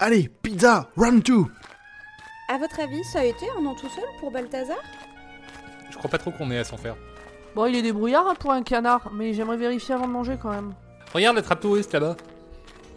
[0.00, 1.44] Allez, pizza, round 2
[2.48, 4.76] À votre avis, ça a été un an tout seul pour Balthazar?
[5.90, 6.96] Je crois pas trop qu'on ait à s'en faire.
[7.54, 10.50] Bon, il est débrouillard hein, pour un canard, mais j'aimerais vérifier avant de manger quand
[10.50, 10.74] même.
[11.12, 12.16] Regarde la trappe touriste là-bas.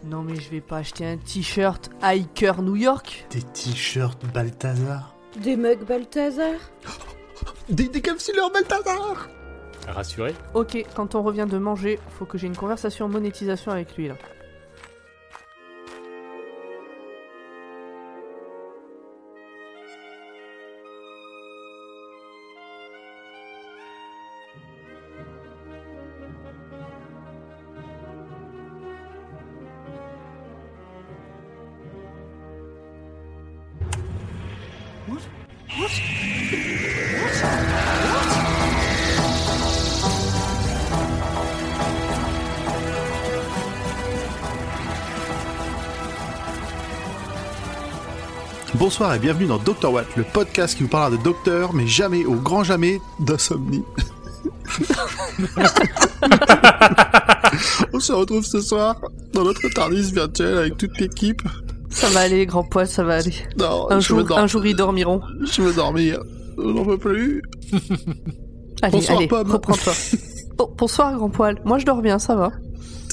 [0.04, 3.26] Non, mais je vais pas acheter un t-shirt Hiker New York.
[3.30, 5.14] Des t-shirts Balthazar?
[5.36, 6.54] Des mugs Balthazar?
[7.68, 9.28] Des décapsuleurs Balthazar
[9.86, 14.08] Rassuré Ok, quand on revient de manger, faut que j'ai une conversation monétisation avec lui
[14.08, 14.14] là.
[48.98, 52.24] Bonsoir et bienvenue dans Dr Watt, le podcast qui vous parlera de docteur, mais jamais,
[52.24, 53.84] au grand jamais, d'insomnie.
[57.92, 59.00] On se retrouve ce soir
[59.32, 61.40] dans notre TARDIS virtuel avec toute l'équipe.
[61.90, 63.34] Ça va aller, grand poil, ça va aller.
[63.56, 65.20] Non, Un jour, un jour ils dormiront.
[65.44, 66.18] Je veux dormir.
[66.56, 67.40] Je n'en peux plus.
[68.82, 69.52] Allez, Bonsoir, allez, Pomme.
[69.52, 69.92] reprends-toi.
[70.56, 71.62] Bon, bonsoir, grand poil.
[71.64, 72.50] Moi, je dors bien, ça va.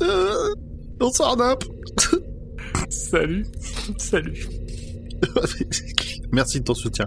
[0.02, 0.56] Euh,
[0.98, 1.64] Bonsoir Nap.
[2.90, 3.46] Salut
[4.00, 4.48] Salut
[6.32, 7.06] Merci de ton soutien.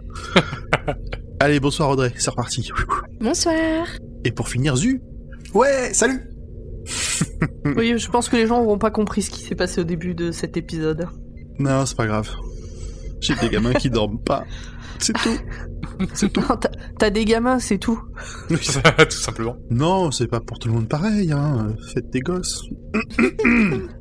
[1.41, 2.71] Allez, bonsoir Audrey, c'est reparti.
[3.21, 3.55] Bonsoir
[4.25, 5.01] Et pour finir, Zu.
[5.55, 6.21] Ouais, salut
[7.77, 10.15] Oui, je pense que les gens n'auront pas compris ce qui s'est passé au début
[10.15, 11.07] de cet épisode.
[11.59, 12.29] Non, c'est pas grave.
[13.21, 14.45] J'ai des gamins qui dorment pas.
[15.01, 15.39] C'est tout.
[16.15, 16.41] C'est tout.
[16.41, 18.01] Non, t'as- T'as des gamins, c'est tout.
[18.49, 18.57] Tout
[19.11, 19.57] simplement.
[19.71, 21.69] Non, c'est pas pour tout le monde pareil, hein.
[21.95, 22.65] Faites des gosses.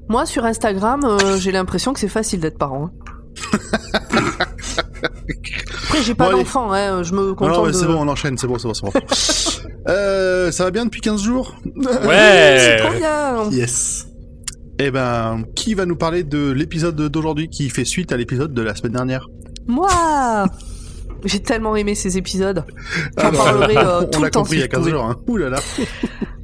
[0.09, 2.85] Moi, sur Instagram, euh, j'ai l'impression que c'est facile d'être parent.
[2.85, 2.91] hein.
[5.83, 7.75] Après, j'ai pas Bon, d'enfant, hein, je me contente non, mais de...
[7.77, 8.91] c'est bon, on enchaîne, c'est bon, c'est bon, c'est bon.
[9.89, 11.55] euh, ça va bien depuis 15 jours?
[11.63, 14.07] C'est Ouais trop bien Yes
[14.79, 18.61] Eh ben, qui va nous parler de l'épisode d'aujourd'hui qui fait suite à l'épisode de
[18.61, 19.27] la semaine dernière?
[19.67, 20.45] Moi
[21.25, 22.63] J'ai tellement aimé ces épisodes.
[23.17, 24.69] J'en Ah bah, parlerai euh, On tout le temps compris si il y a je
[24.71, 24.91] 15 pouvais.
[24.91, 25.15] jours, hein.
[25.27, 25.59] Ouh là là.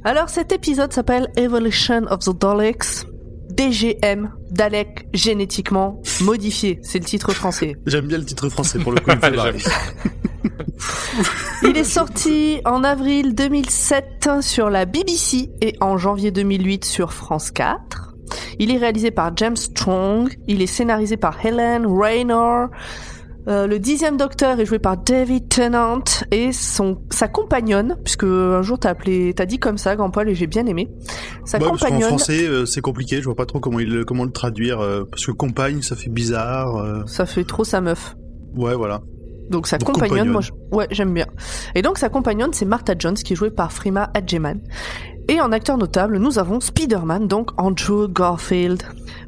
[0.04, 3.06] Alors cet épisode s'appelle Evolution of the Daleks.
[3.54, 7.76] DGM, Dalek génétiquement modifié, c'est le titre français.
[7.86, 9.10] J'aime bien le titre français pour le coup.
[9.10, 9.62] il.
[11.62, 17.50] Il est sorti en avril 2007 sur la BBC et en janvier 2008 sur France
[17.50, 18.14] 4.
[18.58, 22.68] Il est réalisé par James Strong, il est scénarisé par Helen Raynor.
[23.46, 28.62] Euh, le dixième docteur est joué par David Tennant et son sa compagnonne, puisque un
[28.62, 30.90] jour t'as appelé, t'as dit comme ça, grand poil, et j'ai bien aimé.
[31.44, 34.04] Sa Ouais, parce qu'en compagnonne, français, euh, c'est compliqué, je vois pas trop comment, il,
[34.06, 36.76] comment le traduire, euh, parce que compagne, ça fait bizarre.
[36.76, 38.16] euh, ça fait trop sa meuf.
[38.56, 39.00] ouais, voilà.
[39.50, 40.32] Donc sa compagnonne, compagnonne.
[40.32, 41.26] moi, je- ouais, j'aime bien.
[41.74, 44.58] Et donc sa compagnonne, c'est Martha Jones, qui est jouée par Frima Adjeman.
[45.28, 48.82] Et en acteur notable, nous avons Spider-Man, donc Andrew Garfield.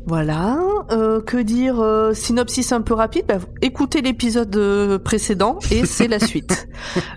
[0.07, 0.59] Voilà.
[0.91, 3.25] Euh, que dire euh, Synopsis un peu rapide?
[3.27, 6.69] Bah, écoutez l'épisode euh, précédent et c'est la suite.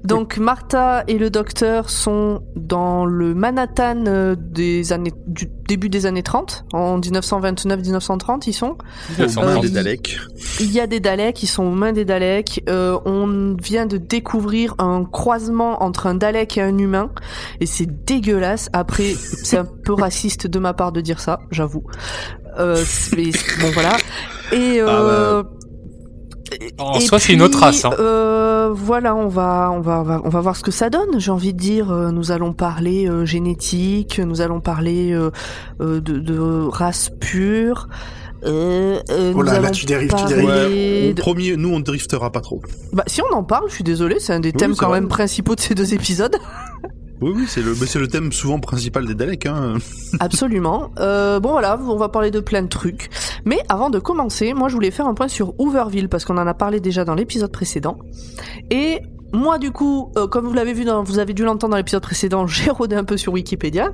[0.04, 6.08] Donc Martha et le docteur sont dans le Manhattan euh, des années du début des
[6.08, 8.72] années 30, en 1929-1930, ils sont.
[8.72, 9.62] Aux mains 1930.
[9.62, 10.20] des Daleks.
[10.60, 12.64] Il y a des Daleks, ils sont aux mains des Daleks.
[12.68, 17.12] Euh, on vient de découvrir un croisement entre un Dalek et un humain,
[17.62, 18.70] et c'est dégueulasse.
[18.74, 19.14] Après,
[19.44, 21.84] c'est un peu raciste de ma part de dire ça, j'avoue.
[22.58, 22.84] Euh,
[23.16, 23.32] mais
[23.62, 23.96] bon voilà.
[24.52, 25.44] Et euh,
[26.78, 27.86] En et soi, c'est une autre race.
[27.86, 27.92] Hein.
[28.00, 31.20] euh, voilà, on va, on va, on va, on va voir ce que ça donne.
[31.20, 35.32] J'ai envie de dire, euh, nous allons parler euh, génétique, nous allons parler euh,
[35.82, 37.88] euh, de, de race pure.
[38.46, 40.48] Euh, euh, Oh là, là, tu dérives, tu dérives.
[40.48, 42.62] Ouais, de- premier, nous on driftera pas trop.
[42.94, 45.02] Bah, si on en parle, je suis désolé, c'est un des Oui, thèmes quand vrai.
[45.02, 46.38] même principaux de ces deux épisodes.
[47.22, 49.46] Oui, oui, c'est le, thème souvent principal des Daleks.
[49.46, 49.78] Hein.
[50.20, 50.92] Absolument.
[51.00, 53.10] Euh, bon voilà, on va parler de plein de trucs.
[53.46, 56.48] Mais avant de commencer, moi je voulais faire un point sur Hooverville parce qu'on en
[56.48, 57.98] a parlé déjà dans l'épisode précédent.
[58.70, 59.02] Et
[59.34, 62.04] moi du coup, euh, comme vous l'avez vu, dans, vous avez dû l'entendre dans l'épisode
[62.04, 63.92] précédent, j'ai rodé un peu sur Wikipédia.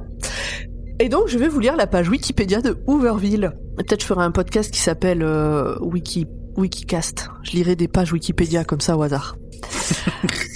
[1.00, 3.54] Et donc je vais vous lire la page Wikipédia de Hooverville.
[3.78, 6.28] Peut-être je ferai un podcast qui s'appelle euh, Wiki
[6.58, 7.30] Wikicast.
[7.44, 9.36] Je lirai des pages Wikipédia comme ça au hasard.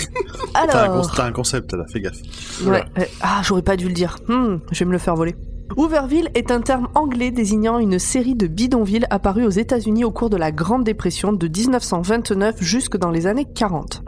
[0.54, 2.18] T'as un, Alors, t'as un concept là, fais gaffe.
[2.66, 2.84] Ouais.
[2.98, 3.10] ouais.
[3.22, 4.18] Ah, j'aurais pas dû le dire.
[4.28, 5.36] Hmm, je vais me le faire voler.
[5.78, 10.32] Hooverville est un terme anglais désignant une série de bidonvilles apparus aux États-Unis au cours
[10.32, 14.02] de la Grande Dépression de 1929 jusque dans les années 40.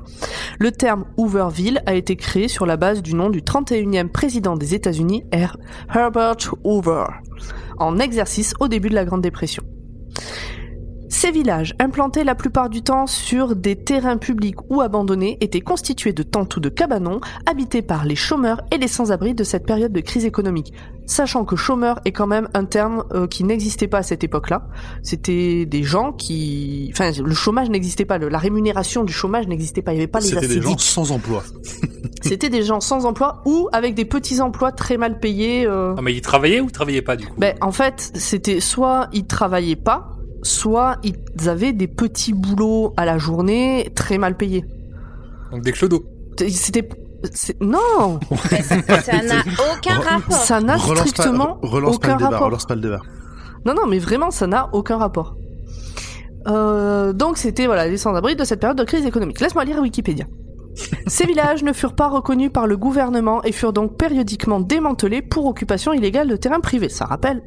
[0.60, 4.74] Le terme Hooverville a été créé sur la base du nom du 31e président des
[4.74, 5.58] États-Unis, Her-
[5.94, 7.06] Herbert Hoover,
[7.78, 9.64] en exercice au début de la Grande Dépression.
[11.22, 16.14] Ces villages, implantés la plupart du temps sur des terrains publics ou abandonnés, étaient constitués
[16.14, 19.94] de tentes ou de cabanons, habités par les chômeurs et les sans-abri de cette période
[19.94, 20.74] de crise économique.
[21.06, 24.68] Sachant que chômeur est quand même un terme euh, qui n'existait pas à cette époque-là.
[25.04, 26.90] C'était des gens qui...
[26.92, 30.08] Enfin, le chômage n'existait pas, le- la rémunération du chômage n'existait pas, il n'y avait
[30.08, 31.44] pas les C'était des gens sans emploi.
[32.24, 35.68] C'était des gens sans emploi ou avec des petits emplois très mal payés.
[35.68, 35.94] euh.
[35.98, 37.36] Ah, mais il travaillait ou il travaillait pas du coup?
[37.38, 40.11] Ben, en fait, c'était soit ils travaillaient pas,
[40.44, 44.66] soit ils avaient des petits boulots à la journée très mal payés.
[45.52, 46.04] Donc des clodos.
[46.50, 46.88] C'était
[47.60, 48.20] non,
[48.52, 48.78] Mais ça
[49.22, 49.44] n'a
[49.76, 50.34] aucun rapport.
[50.34, 52.48] ça n'a Relance pas, strictement relance pas aucun le débat, rapport.
[52.48, 53.02] relance pas le débat.
[53.66, 55.36] Non, non, mais vraiment, ça n'a aucun rapport.
[56.48, 59.40] Euh, donc c'était voilà les sans-abri de cette période de crise économique.
[59.40, 60.26] Laisse-moi lire Wikipédia.
[61.08, 65.46] Ces villages ne furent pas reconnus par le gouvernement et furent donc périodiquement démantelés pour
[65.46, 66.90] occupation illégale de terrains privés.
[66.90, 67.44] Ça rappelle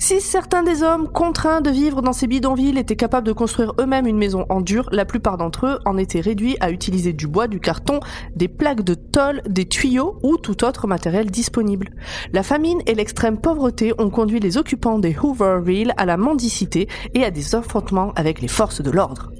[0.00, 4.06] Si certains des hommes contraints de vivre dans ces bidonvilles étaient capables de construire eux-mêmes
[4.06, 7.48] une maison en dur, la plupart d'entre eux en étaient réduits à utiliser du bois,
[7.48, 8.00] du carton,
[8.36, 11.90] des plaques de tôle, des tuyaux ou tout autre matériel disponible.
[12.32, 17.24] La famine et l'extrême pauvreté ont conduit les occupants des Hooverville à la mendicité et
[17.24, 19.32] à des affrontements avec les forces de l'ordre.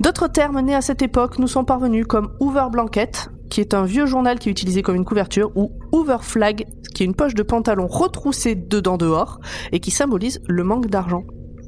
[0.00, 3.84] D'autres termes nés à cette époque nous sont parvenus comme Hoover Blanket, qui est un
[3.84, 6.64] vieux journal qui est utilisé comme une couverture, ou Hoover Flag,
[6.94, 9.40] qui est une poche de pantalon retroussée dedans dehors
[9.72, 11.24] et qui symbolise le manque d'argent.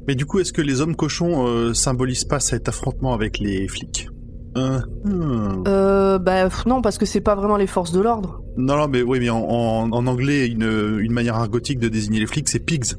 [0.07, 3.67] Mais du coup, est-ce que les hommes cochons euh, symbolisent pas cet affrontement avec les
[3.67, 4.09] flics?
[4.57, 5.63] Euh, hmm.
[5.67, 8.41] Euh, bah non, parce que c'est pas vraiment les forces de l'ordre.
[8.57, 12.19] Non, non, mais oui, mais en, en, en anglais, une, une manière argotique de désigner
[12.19, 12.95] les flics, c'est pigs.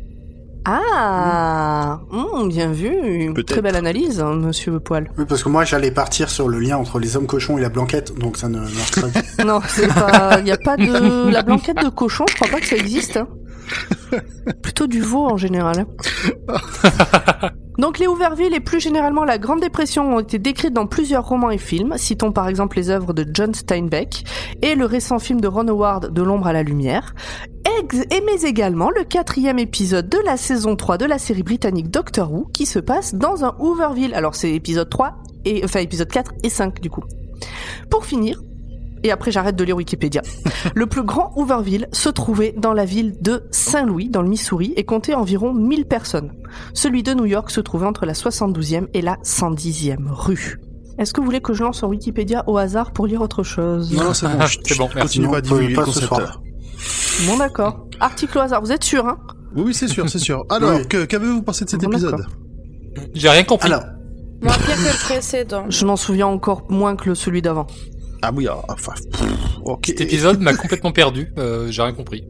[0.68, 3.32] Ah, hum, bien vu.
[3.46, 5.10] Très belle analyse, hein, monsieur Poil.
[5.16, 7.68] Oui, parce que moi j'allais partir sur le lien entre les hommes cochons et la
[7.68, 8.58] blanquette, donc ça ne.
[9.46, 10.38] Non, c'est pas.
[10.40, 12.24] Il y a pas de la blanquette de cochon.
[12.28, 13.16] Je crois pas que ça existe.
[13.16, 13.28] hein.
[14.62, 15.86] Plutôt du veau en général.
[17.78, 21.50] Donc les Hooverville et plus généralement la Grande Dépression ont été décrites dans plusieurs romans
[21.50, 21.94] et films.
[21.96, 24.24] Citons par exemple les œuvres de John Steinbeck
[24.62, 27.14] et le récent film de Ron Howard de l'ombre à la lumière.
[28.36, 32.50] Mais également le quatrième épisode de la saison 3 de la série britannique Doctor Who
[32.52, 34.12] qui se passe dans un Hooverville.
[34.12, 35.16] Alors c'est épisode 3
[35.46, 37.02] et enfin épisode 4 et 5 du coup.
[37.88, 38.42] Pour finir,
[39.04, 40.20] et après j'arrête de lire Wikipédia.
[40.74, 44.84] Le plus grand Hooverville se trouvait dans la ville de Saint-Louis, dans le Missouri, et
[44.84, 46.32] comptait environ 1000 personnes.
[46.74, 50.60] Celui de New York se trouvait entre la 72e et la 110e rue.
[50.98, 53.94] Est-ce que vous voulez que je lance sur Wikipédia au hasard pour lire autre chose?
[53.94, 54.46] Non, non, c'est bon.
[54.46, 55.20] C'est bon, chut, merci.
[55.20, 56.42] Continue pas à divulguer pas ce soir.
[57.26, 57.86] Bon d'accord.
[58.00, 59.18] Article au hasard, vous êtes sûr hein?
[59.54, 60.44] Oui, oui, c'est sûr, c'est sûr.
[60.50, 60.86] Alors, Oui.
[60.86, 62.26] que- qu'avez-vous pensé de cet Bon, épisode?
[63.14, 63.68] J'ai rien compris.
[63.72, 63.84] Alors,
[64.42, 65.64] Moins pire que le précédent.
[65.70, 67.66] Je m'en souviens encore moins que le celui d'avant.
[68.20, 69.22] Ah oui, ah, enfin, pff,
[69.64, 69.86] ok.
[69.86, 71.32] Cet épisode m'a complètement perdu.
[71.38, 72.24] Euh, J'ai rien compris.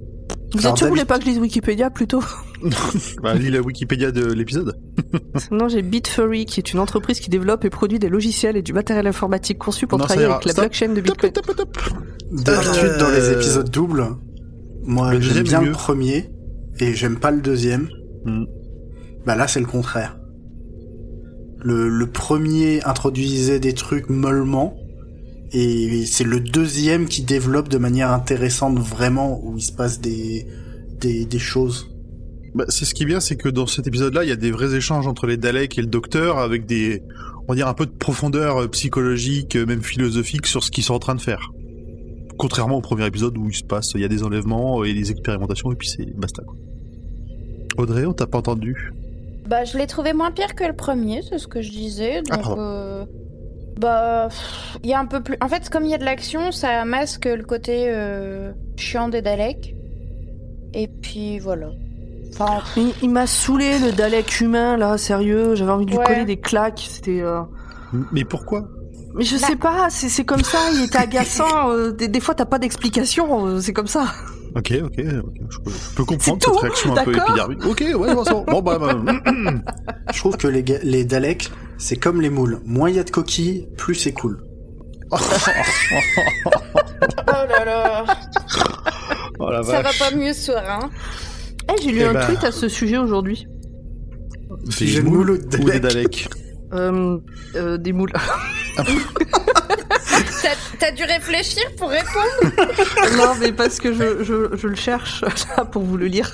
[0.53, 2.23] Vous Alors, êtes sûr que vous voulez pas que je lise Wikipédia plutôt?
[3.23, 4.77] Bah, lis la Wikipédia de l'épisode.
[5.51, 8.73] Non, j'ai BitFurry, qui est une entreprise qui développe et produit des logiciels et du
[8.73, 10.35] matériel informatique conçu pour Non, ça travailler ira.
[10.37, 10.63] avec la Stop.
[10.65, 11.33] blockchain de Top, Bitcoin.
[11.33, 11.79] top, top, top.
[12.31, 14.07] d'habitude dans les Euh, épisodes doubles,
[14.87, 16.31] moi j'aime bien le premier
[16.79, 17.89] et j'aime pas le deuxième.
[18.25, 18.45] Hmm.
[19.25, 20.19] Bah là c'est le contraire.
[21.63, 24.77] Le, le premier introduisait des trucs mollement
[25.53, 30.47] et c'est le deuxième qui développe de manière intéressante vraiment où il se passe des
[31.01, 31.89] des, des choses.
[32.55, 34.51] Bah, c'est ce qui est bien, c'est que dans cet épisode-là, il y a des
[34.51, 37.03] vrais échanges entre les Daleks et le Docteur, avec des,
[37.47, 40.83] on va dire, un peu de profondeur euh, psychologique, euh, même philosophique, sur ce qu'ils
[40.83, 41.51] sont en train de faire.
[42.39, 45.11] Contrairement au premier épisode où il se passe, il y a des enlèvements et des
[45.11, 46.43] expérimentations, et puis c'est basta.
[46.43, 46.55] Quoi.
[47.79, 48.93] Audrey, on t'a pas entendu
[49.49, 52.23] Bah, je l'ai trouvé moins pire que le premier, c'est ce que je disais.
[52.31, 53.05] Ah, Donc, euh,
[53.79, 54.29] bah,
[54.83, 55.37] il y a un peu plus.
[55.43, 59.23] En fait, comme il y a de l'action, ça masque le côté euh, chiant des
[59.23, 59.75] Daleks.
[60.75, 61.69] Et puis voilà.
[62.33, 65.55] Enfin, Il, il m'a saoulé le Dalek humain là, sérieux.
[65.55, 66.05] J'avais envie de lui Ouais.
[66.05, 66.85] coller des claques.
[66.89, 67.21] C'était.
[67.23, 67.41] euh,
[68.13, 68.69] Mais pourquoi?
[69.25, 70.59] Je Bah- sais pas, c'est c'est comme ça.
[70.75, 71.71] Il était agaçant.
[71.73, 73.47] euh, des, des fois, t'as pas d'explication.
[73.47, 74.07] euh, c'est comme ça.
[74.55, 77.67] Ok, ok, ok, je peux, je peux comprendre C'est cette tout, réaction un peu épidermique.
[77.67, 78.95] Ok, ouais, bon, bon, bon bah, bah,
[80.15, 82.61] Je trouve que les, les Daleks c'est comme les moules.
[82.65, 84.43] Moins il y a de coquilles, plus c'est cool.
[85.13, 85.19] oh
[87.29, 88.05] là là,
[89.39, 90.91] oh la ça va pas mieux ce soir, hein.
[91.71, 92.27] Eh, j'ai lu Eh un ben.
[92.27, 93.47] tweet à ce sujet aujourd'hui.
[94.81, 96.29] Des moules moule ou ou de des Daleks Daleks
[96.73, 97.19] Euh,
[97.57, 98.13] euh, des moules.
[100.79, 105.23] T'as- dû réfléchir pour répondre non, mais parce que je, je, je le cherche
[105.57, 106.31] là pour vous le lire.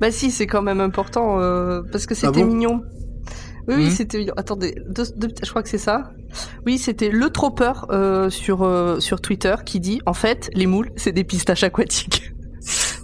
[0.00, 2.82] bah si, c'est quand même important euh, parce que c'était Ah bon mignon.
[3.68, 3.90] Oui, oui, Mhm.
[3.90, 4.34] c'était mignon.
[4.36, 6.10] Attendez, deux- deux- je crois que c'est ça.
[6.66, 10.90] Oui, c'était le tropeur euh, sur euh, sur Twitter qui dit en fait les moules
[10.96, 12.32] c'est des pistaches aquatiques.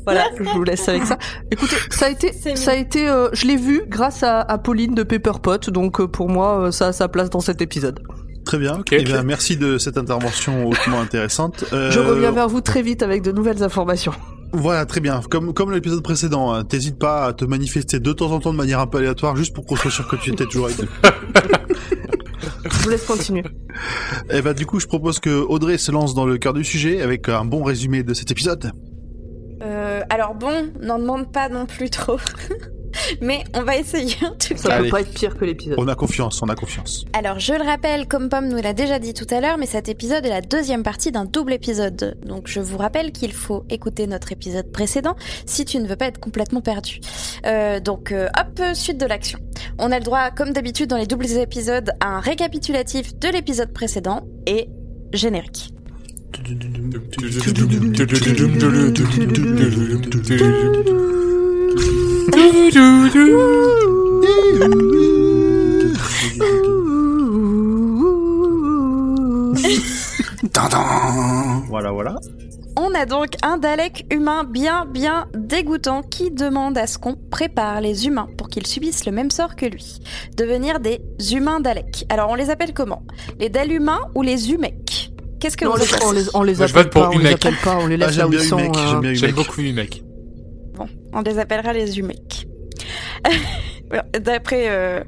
[0.07, 1.19] Voilà, je vous laisse avec ça.
[1.51, 4.95] Écoutez, ça a été, ça a été, euh, je l'ai vu grâce à, à Pauline
[4.95, 7.99] de Pepperpot, donc euh, pour moi, euh, ça a sa place dans cet épisode.
[8.45, 8.79] Très bien.
[8.79, 11.65] Ok, Eh bien, merci de cette intervention hautement intéressante.
[11.73, 14.13] Euh, Je reviens vers vous très vite avec de nouvelles informations.
[14.53, 15.21] Voilà, très bien.
[15.29, 18.57] Comme comme l'épisode précédent, hein, t'hésites pas à te manifester de temps en temps de
[18.57, 20.89] manière un peu aléatoire, juste pour qu'on soit sûr que tu étais toujours avec nous.
[22.71, 23.43] Je vous laisse continuer.
[24.31, 27.03] Eh ben, du coup, je propose que Audrey se lance dans le cœur du sujet
[27.03, 28.71] avec un bon résumé de cet épisode.
[30.11, 32.19] Alors bon, n'en demande pas non plus trop.
[33.21, 34.75] Mais on va essayer en tout Ça cas.
[34.77, 34.85] Allez.
[34.85, 35.79] peut pas être pire que l'épisode.
[35.79, 37.05] On a confiance, on a confiance.
[37.13, 39.89] Alors je le rappelle, comme Pomme nous l'a déjà dit tout à l'heure, mais cet
[39.89, 42.19] épisode est la deuxième partie d'un double épisode.
[42.25, 46.07] Donc je vous rappelle qu'il faut écouter notre épisode précédent si tu ne veux pas
[46.07, 47.01] être complètement perdu.
[47.45, 49.39] Euh, donc euh, hop, suite de l'action.
[49.79, 53.73] On a le droit, comme d'habitude dans les doubles épisodes, à un récapitulatif de l'épisode
[53.73, 54.69] précédent et
[55.13, 55.75] générique.
[71.69, 72.16] Voilà, voilà.
[72.76, 77.81] On a donc un Dalek humain bien bien dégoûtant qui demande à ce qu'on prépare
[77.81, 80.00] les humains pour qu'ils subissent le même sort que lui.
[80.37, 81.00] Devenir des
[81.33, 82.05] humains Dalek.
[82.11, 83.02] Alors on les appelle comment?
[83.38, 85.16] Les Dalumains ou les Humecs?
[85.47, 87.11] Qu'est-ce que Non, on vous on les, on les Moi, je appelle vote pour pas,
[87.15, 88.59] on les appelle pas, on les Ah, laisse là j'aime où ils sont.
[88.59, 89.35] Euh, j'aime Humek.
[89.37, 90.03] beaucoup mec.
[90.75, 92.47] Bon, on les appellera les Humecs.
[94.21, 94.65] D'après...
[94.69, 95.03] euh,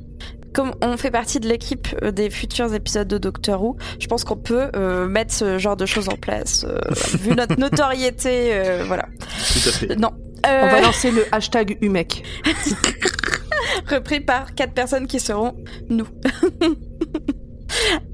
[0.54, 4.24] Comme on fait partie de l'équipe euh, des futurs épisodes de Doctor Who, je pense
[4.24, 6.64] qu'on peut euh, mettre ce genre de choses en place.
[6.68, 6.78] euh,
[7.20, 9.06] vu notre notoriété, euh, voilà.
[9.52, 9.96] Tout à fait.
[9.96, 10.10] Non.
[10.46, 12.22] On Euh, va lancer le hashtag Humek.
[13.90, 15.54] repris par quatre personnes qui seront
[15.90, 16.06] nous.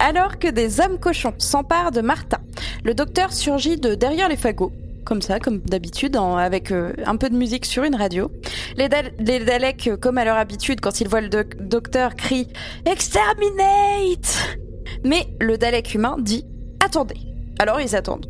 [0.06, 2.38] Alors que des hommes cochons s'emparent de Martin,
[2.84, 4.72] le docteur surgit de derrière les fagots,
[5.06, 8.30] comme ça, comme d'habitude, avec euh, un peu de musique sur une radio.
[8.76, 12.16] Les, Dal- les Daleks, euh, comme à leur habitude, quand ils voient le doc- docteur,
[12.16, 12.48] crient
[12.84, 14.58] Exterminate
[15.04, 16.44] Mais le Dalek humain dit
[16.84, 17.16] Attendez.
[17.58, 18.26] Alors ils attendent.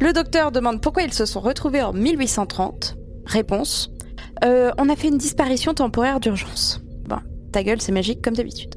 [0.00, 2.96] Le docteur demande pourquoi ils se sont retrouvés en 1830.
[3.26, 3.90] Réponse
[4.44, 6.80] euh, on a fait une disparition temporaire d'urgence.
[7.08, 7.16] Bon,
[7.52, 8.74] ta gueule, c'est magique comme d'habitude.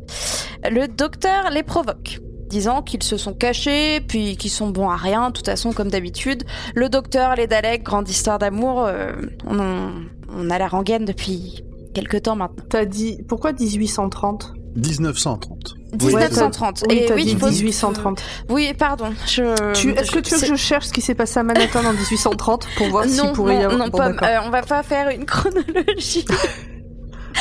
[0.70, 5.30] Le docteur les provoque, disant qu'ils se sont cachés, puis qu'ils sont bons à rien,
[5.30, 6.44] de toute façon, comme d'habitude.
[6.76, 9.12] Le docteur, les Daleks, grande histoire d'amour, euh,
[9.48, 9.92] on, en-
[10.36, 11.64] on a la rengaine depuis
[11.94, 12.64] quelque temps maintenant.
[12.70, 15.76] T'as dit, pourquoi 1830 1930.
[16.00, 16.84] 1930.
[16.88, 18.22] Oui, Et oui, dit il faut- 1830.
[18.50, 19.08] Oui, pardon.
[19.26, 21.84] Je, Tu- Est-ce que tu veux que je cherche ce qui s'est passé à Manhattan
[21.86, 23.80] en 1830 pour voir non, s'il pourrait y non, avoir...
[23.80, 24.28] non, Bon, Pomme, d'accord.
[24.28, 26.24] euh, on va pas faire une chronologie.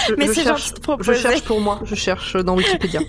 [0.08, 3.00] Je- mais je c'est cherche- gentil de Je cherche pour moi, je cherche dans Wikipédia.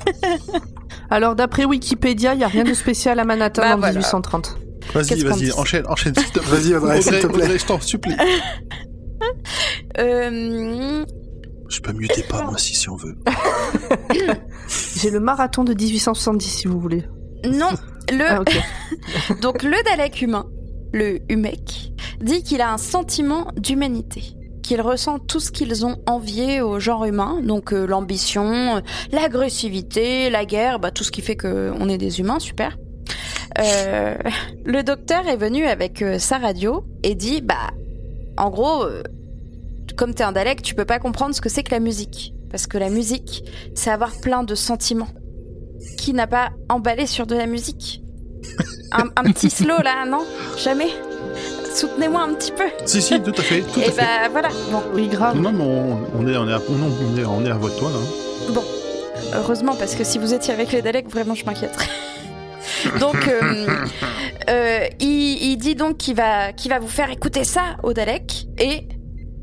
[1.09, 3.93] Alors d'après Wikipédia, il y a rien de spécial à Manhattan Bah, en voilà.
[3.93, 4.57] 1830.
[4.93, 6.13] Vas-y, vas-y, enchaîne, enchaîne.
[6.45, 7.43] Vas-y Audrey, s'il te plaît.
[7.43, 8.15] Audrey, je t'en supplie.
[9.97, 11.05] Euh,
[11.67, 13.15] Je peux muter pas, moi, si, si on veut.
[14.97, 17.03] J'ai le marathon de 1870 si vous voulez.
[17.45, 17.69] non,
[18.11, 18.43] le, Ah.
[19.41, 20.45] Donc le Dalek humain,
[20.93, 24.23] le Humek, dit qu'il a un sentiment d'humanité,
[24.69, 30.29] qu'il ressent tout ce qu'ils ont envié au genre humain, donc euh, l'ambition, euh, l'agressivité,
[30.29, 32.77] la guerre, bah, tout ce qui fait qu'on est des humains, super.
[33.57, 34.15] Euh,
[34.65, 37.71] le docteur est venu avec sa radio et dit, bah,
[38.37, 38.85] en gros,
[39.97, 42.35] comme t'es un Dalek, tu peux pas comprendre ce que c'est que la musique.
[42.51, 45.09] Parce que la musique, c'est avoir plein de sentiments.
[45.97, 48.03] Qui n'a pas emballé sur de la musique?
[48.91, 50.23] Un, un petit slow là, non?
[50.59, 50.89] Jamais?
[51.73, 52.65] Soutenez-moi un petit peu.
[52.85, 54.01] Si, si, tout à fait, tout à Et fait.
[54.01, 54.49] bah voilà.
[54.71, 55.39] Bon, Oui, grave.
[55.39, 57.75] Non, mais on, on est, on est, à, on est, on est à voix de
[57.75, 57.97] toi, là.
[58.55, 58.61] hein.
[59.35, 61.87] heureusement parce que si vous étiez avec les Daleks, vraiment je m'inquiéterais.
[62.99, 63.67] donc, euh,
[64.49, 68.47] euh, il, il dit donc qu'il va, qu'il va vous faire écouter ça au Dalek
[68.57, 68.87] et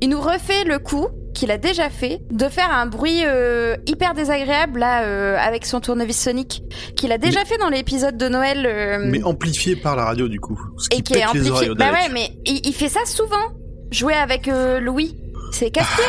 [0.00, 4.14] il nous refait le coup qu'il a déjà fait de faire un bruit euh, hyper
[4.14, 6.62] désagréable là euh, avec son tournevis sonique
[6.96, 8.64] qu'il a déjà fait dans l'épisode de Noël.
[8.66, 10.58] euh, Mais amplifié par la radio, du coup.
[10.78, 11.68] Ce qui et qui est amplifié.
[11.76, 13.36] Bah ouais, mais il, il fait ça souvent.
[13.92, 14.50] Jouer avec
[14.80, 15.14] Louis,
[15.52, 16.04] c'est casse-pied.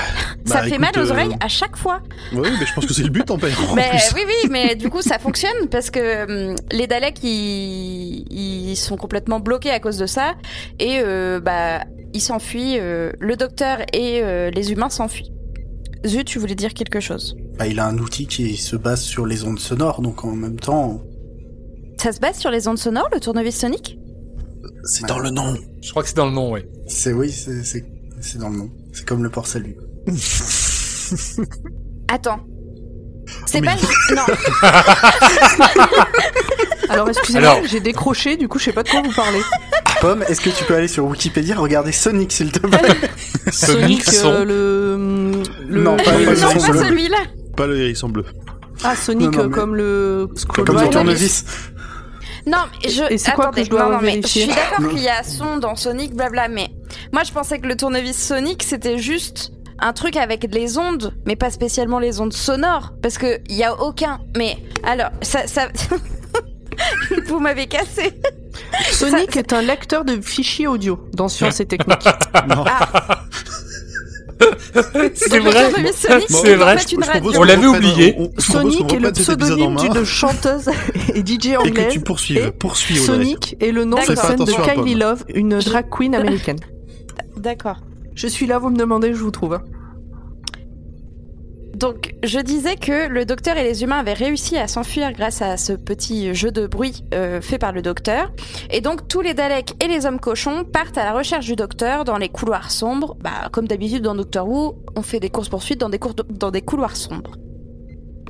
[0.45, 2.01] ça bah, fait écoute, mal aux euh, oreilles à chaque fois.
[2.33, 4.13] Oui, mais je pense que c'est le but, en en Mais plus.
[4.15, 8.97] oui, oui, mais du coup, ça fonctionne parce que hum, les Daleks, ils, ils sont
[8.97, 10.35] complètement bloqués à cause de ça.
[10.79, 12.77] Et euh, bah, ils s'enfuient.
[12.79, 15.31] euh, le docteur et euh, les humains s'enfuient.
[16.05, 17.35] Zut, tu voulais dire quelque chose?
[17.57, 20.59] Bah, il a un outil qui se base sur les ondes sonores, donc en même
[20.59, 21.01] temps,
[21.97, 23.97] Ça se base sur les ondes sonores, le tournevis sonique?
[24.83, 25.55] C'est dans le nom.
[25.81, 26.55] Je crois que c'est dans le nom,
[26.87, 27.83] c'est oui, c'est c'est
[28.21, 28.69] c'est dans le nom.
[28.97, 29.75] C'est comme le port salut.
[32.09, 32.39] Attends.
[33.45, 33.75] C'est Oh, pas.
[33.75, 34.23] mais- Non,
[36.89, 37.65] Alors excusez-moi, Alors.
[37.67, 39.41] j'ai décroché, du coup je sais pas de quoi vous parlez.
[40.01, 42.79] Pomme, est-ce que tu peux aller sur Wikipédia regarder Sonic, s'il te plaît
[43.51, 44.43] Sonic euh, son.
[44.45, 46.83] le, le- Non, pas non, le pas hérisson bleu.
[46.83, 47.17] celui-là.
[47.55, 48.25] Pas le hérisson bleu.
[48.83, 50.27] Ah, Sonic Non, non, euh, mais- comme le
[50.65, 51.45] Comme le tournevis.
[52.47, 53.03] Non, mais je.
[53.11, 55.09] Et c'est quoi Attendez, que je dois non, non, mais Je suis d'accord qu'il y
[55.09, 56.69] a son dans Sonic, blabla, mais
[57.11, 61.35] moi je pensais que le tournevis Sonic c'était juste un truc avec les ondes, mais
[61.35, 64.19] pas spécialement les ondes sonores, parce que il y a aucun.
[64.35, 65.67] Mais alors, ça, ça...
[67.27, 68.19] vous m'avez cassé.
[68.91, 72.07] Sonic est un lecteur de fichiers audio dans Sciences et Techniques.
[72.47, 72.65] Non.
[75.15, 75.71] C'est vrai.
[75.91, 76.77] c'est vrai.
[77.37, 78.15] On l'avait oublié.
[78.37, 80.69] Sonic est le pseudonyme d'une chanteuse
[81.13, 81.87] et DJ et que anglaise.
[81.91, 82.37] tu poursuives.
[82.37, 82.97] et Poursuis.
[82.97, 84.95] Sonic est le nom de scène de Kylie.
[84.95, 86.59] Love, une drag queen américaine.
[87.37, 87.77] D'accord.
[88.15, 89.59] Je suis là, vous me demandez, je vous trouve.
[91.77, 95.57] Donc, je disais que le docteur et les humains avaient réussi à s'enfuir grâce à
[95.57, 98.31] ce petit jeu de bruit euh, fait par le docteur.
[98.71, 102.03] Et donc, tous les Daleks et les hommes cochons partent à la recherche du docteur
[102.03, 103.15] dans les couloirs sombres.
[103.21, 106.61] Bah, comme d'habitude dans Doctor Who, on fait des courses-poursuites dans, des cours- dans des
[106.61, 107.33] couloirs sombres.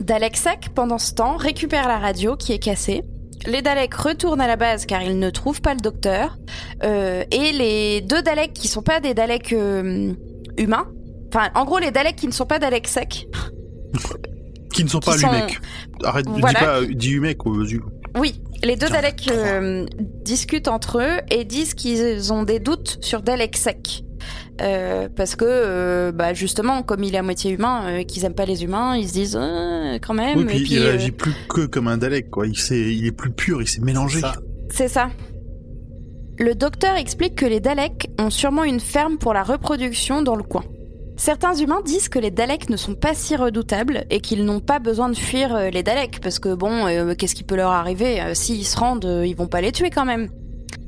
[0.01, 3.05] Dalek Sec, pendant ce temps, récupère la radio qui est cassée.
[3.45, 6.37] Les Daleks retournent à la base car ils ne trouvent pas le docteur.
[6.83, 10.11] Euh, et les deux Daleks qui sont pas des Daleks euh,
[10.57, 10.87] humains,
[11.38, 13.27] enfin en gros les Daleks qui ne sont pas Daleks secs,
[14.74, 15.32] Qui ne sont pas Qui sont-.
[16.03, 16.82] Arrête, Voilà.
[16.84, 17.82] dis pas, dis Zul.
[18.20, 19.86] Oui, les deux Daleks euh,
[20.24, 24.03] discutent entre eux et disent qu'ils ont des doutes sur Dalek Sec.
[24.62, 28.34] Euh, parce que, euh, bah justement, comme il est à moitié humain, euh, qu'ils aiment
[28.34, 30.39] pas les humains, ils se disent euh, quand même.
[30.39, 32.48] Oui, puis, et puis, il euh, réagit plus que comme un Dalek, quoi.
[32.48, 34.20] Il, s'est- il est plus pur, il s'est mélangé.
[34.20, 34.34] Ça.
[34.72, 35.10] c'est ça.
[36.39, 40.44] Le docteur explique que les Daleks ont sûrement une ferme pour la reproduction dans le
[40.44, 40.63] coin.
[41.17, 44.79] Certains humains disent que les Daleks ne sont pas si redoutables et qu'ils n'ont pas
[44.79, 48.21] besoin de fuir euh, les Daleks parce que bon, euh, qu'est-ce qui peut leur arriver?
[48.21, 50.29] Euh, S'ils se rendent, ils vont pas les tuer quand même.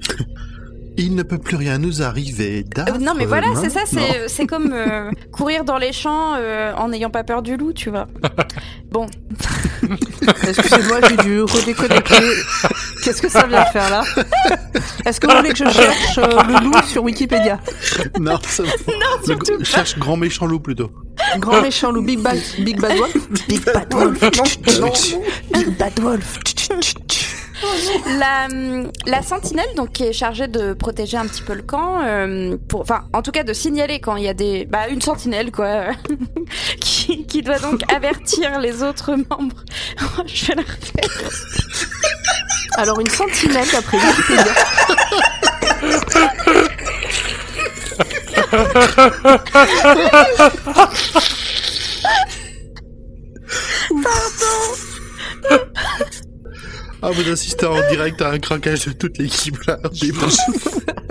[1.01, 2.65] Il ne peut plus rien nous arriver.
[2.77, 6.73] Euh, non mais voilà, c'est ça, c'est c'est comme euh, courir dans les champs euh,
[6.73, 8.07] en n'ayant pas peur du loup, tu vois.
[8.91, 9.05] Bon,
[10.47, 12.15] Excusez-moi, j'ai dû redéconnecter.
[13.03, 14.03] Qu'est-ce que ça vient faire là?
[15.05, 17.59] Est-ce que vous voulez que je cherche euh, le loup sur Wikipédia?
[18.19, 18.63] Non, ça
[19.25, 20.91] surtout gr- Cherche grand méchant loup plutôt.
[21.37, 23.47] Grand méchant loup, Big Bad, Big Bad Wolf?
[23.47, 24.19] Big Bad Wolf.
[25.53, 26.39] Big Bad Wolf.
[28.17, 28.47] La,
[29.05, 32.79] la sentinelle, donc qui est chargée de protéger un petit peu le camp, euh, pour,
[32.81, 35.87] enfin, en tout cas de signaler quand il y a des, bah, une sentinelle quoi,
[36.79, 39.63] qui, qui doit donc avertir les autres membres.
[40.25, 41.29] Je vais la refaire.
[42.79, 44.45] Alors une sentinelle d'après Wikipédia.
[57.01, 59.77] Ah, vous assistez en direct à un craquage de toute l'équipe là.
[59.91, 60.13] Des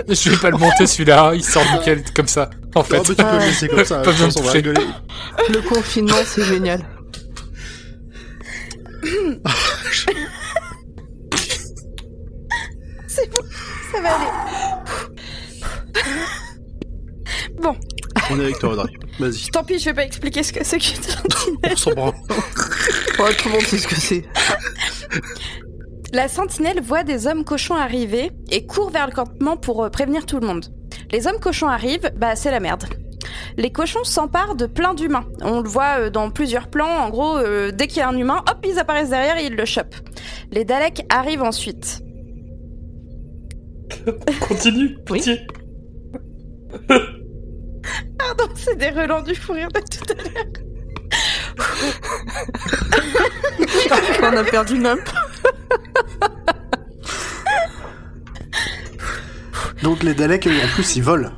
[0.08, 2.48] Je vais pas le monter celui-là, il sort nickel comme ça.
[2.74, 3.98] En fait, Non, mais tu peux le laisser comme ça.
[4.02, 4.86] Pas besoin de rigoler.
[5.50, 6.80] Le confinement, c'est génial.
[13.28, 13.48] C'est bon,
[13.92, 14.26] ça va aller.
[17.60, 17.76] Bon,
[18.30, 18.90] On est avec toi, Audrey.
[19.18, 19.50] Vas-y.
[19.50, 21.72] tant pis, je vais pas expliquer ce que c'est qu'une sentinelle.
[21.72, 22.14] On s'en branle.
[23.18, 24.24] Ouais, tout le monde sait ce que c'est.
[26.12, 30.24] La sentinelle voit des hommes cochons arriver et court vers le campement pour euh, prévenir
[30.24, 30.66] tout le monde.
[31.10, 32.84] Les hommes cochons arrivent, bah c'est la merde.
[33.56, 35.26] Les cochons s'emparent de plein d'humains.
[35.42, 36.86] On le voit euh, dans plusieurs plans.
[36.86, 39.56] En gros, euh, dès qu'il y a un humain, hop, ils apparaissent derrière et ils
[39.56, 39.96] le chopent.
[40.50, 42.00] Les Daleks arrivent ensuite.
[44.40, 44.96] continue.
[45.10, 45.18] Oui.
[45.18, 45.46] pitié.
[48.18, 50.44] Pardon, c'est des relents du fou rire de tout à l'heure.
[54.22, 55.00] On a perdu Nump.
[59.82, 61.30] Donc les Daleks, en plus, ils volent.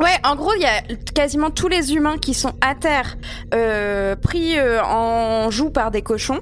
[0.00, 0.80] Ouais, en gros, il y a
[1.14, 3.16] quasiment tous les humains qui sont à terre,
[3.52, 6.40] euh, pris euh, en joue par des cochons.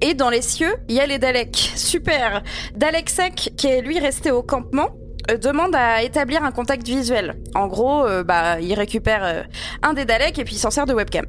[0.00, 1.72] Et dans les cieux, il y a les Daleks.
[1.76, 2.42] Super.
[2.76, 4.90] Dalek Sec, qui est lui resté au campement,
[5.30, 7.36] euh, demande à établir un contact visuel.
[7.54, 9.42] En gros, euh, bah, il récupère euh,
[9.82, 11.26] un des Daleks et puis il s'en sert de webcam.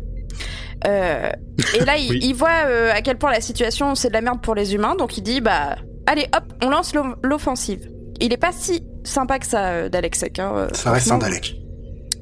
[0.87, 1.29] Euh,
[1.75, 2.19] et là, il, Oui.
[2.21, 4.95] il voit euh, à quel point la situation c'est de la merde pour les humains,
[4.95, 7.89] donc il dit bah allez hop, on lance l'off- l'offensive.
[8.21, 10.39] Il est pas si sympa que ça, euh, Dalek Sec.
[10.39, 11.17] Hein, euh, Ça reste un.
[11.17, 11.55] Dalek.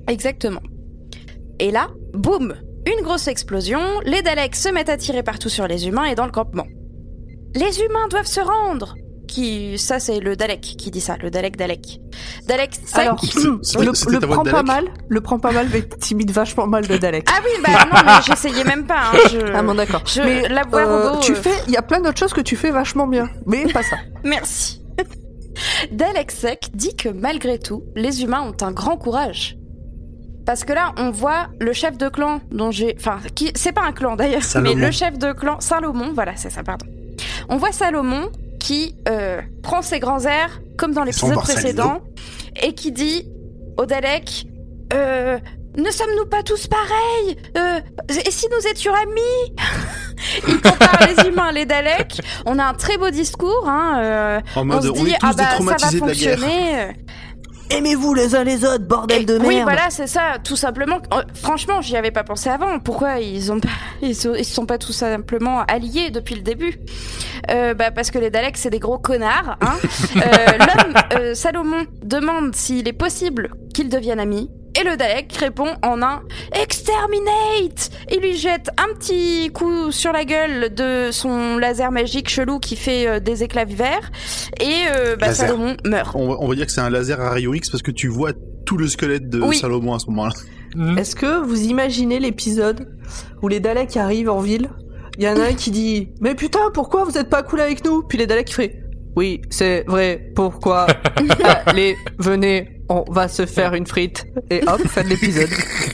[0.08, 0.62] Exactement.
[1.60, 2.56] Et là, boum
[2.88, 6.26] Une grosse explosion, les Daleks se mettent à tirer partout sur les humains et dans
[6.26, 6.66] le campement.
[7.54, 8.96] Les humains doivent se rendre
[9.28, 12.00] qui ça c'est le Dalek qui dit ça, le Dalek Dalek.
[12.48, 13.02] Dalek 5.
[13.02, 13.30] Alors, C'est-
[13.62, 16.88] c'est- le, le de pas Dalek mal, le prends pas mal, mais t'imites vachement mal
[16.88, 17.28] de Dalek.
[17.30, 19.40] Ah oui, bah non mais j'essayais même pas hein, je...
[19.54, 20.04] Ah bon d'accord.
[20.24, 22.40] mais la voix euh, robot, tu euh, fais, il y a plein d'autres choses que
[22.40, 23.98] tu fais vachement bien, mais pas ça.
[24.24, 24.82] Merci.
[25.92, 29.58] Dalexek dit que malgré tout, les humains ont un grand courage.
[30.48, 32.96] Parce que là, on voit le chef de clan dont j'ai...
[32.98, 33.52] Enfin, qui...
[33.56, 36.86] c'est pas un clan d'ailleurs, mais le chef de clan, Salomon, voilà, c'est ça, pardon.
[37.50, 42.02] On voit Salomon qui euh, prend ses grands airs, comme dans l'épisode précédent,
[42.64, 43.28] et qui dit
[43.78, 44.48] au Dalek...
[44.94, 45.38] Euh,
[45.78, 47.80] ne sommes-nous pas tous pareils Euh,
[48.26, 49.56] Et si nous étions amis
[50.48, 52.22] Il compare les humains, les Daleks.
[52.46, 53.66] On a un très beau discours.
[53.68, 56.96] Hein, euh, En on mode, se on, dit est tous ah bah ça va fonctionner.
[57.70, 61.00] Aimez-vous les uns les autres, bordel de merde Oui, voilà, c'est ça, tout simplement.
[61.14, 62.80] Euh, franchement, j'y avais pas pensé avant.
[62.80, 63.68] Pourquoi ils ont pas,
[64.02, 66.78] ils se sont pas tout simplement alliés depuis le début?
[67.50, 69.58] Euh, Bah parce que les Daleks c'est des gros connards.
[69.62, 69.76] Hein.
[70.18, 74.50] Euh, L'homme euh, Salomon demande s'il est possible qu'ils deviennent amis.
[74.80, 76.22] Et le Dalek répond en un
[76.62, 82.60] Exterminate Il lui jette un petit coup sur la gueule de son laser magique chelou
[82.60, 84.12] qui fait euh, des éclats verts.
[84.62, 85.34] Et euh, bah.
[85.34, 86.16] Salomon meurt.
[86.16, 88.08] On, va- on va dire que c'est un laser à rayon X parce que tu
[88.08, 88.32] vois
[88.66, 89.58] tout le squelette de Oui.
[89.58, 90.34] Salomon à ce moment-là.
[90.76, 90.98] Hmm.
[90.98, 92.88] Est-ce que vous imaginez l'épisode
[93.42, 94.70] où les Daleks arrivent en ville?
[95.18, 97.84] Il y en a un qui dit Mais putain, pourquoi vous êtes pas cool avec
[97.84, 98.04] nous?
[98.04, 98.80] Puis les Daleks qui feraient
[99.18, 100.86] Oui, c'est vrai, pourquoi
[101.66, 104.28] Allez, venez, on va se faire une frite.
[104.52, 105.50] Et hop, fin de l'épisode.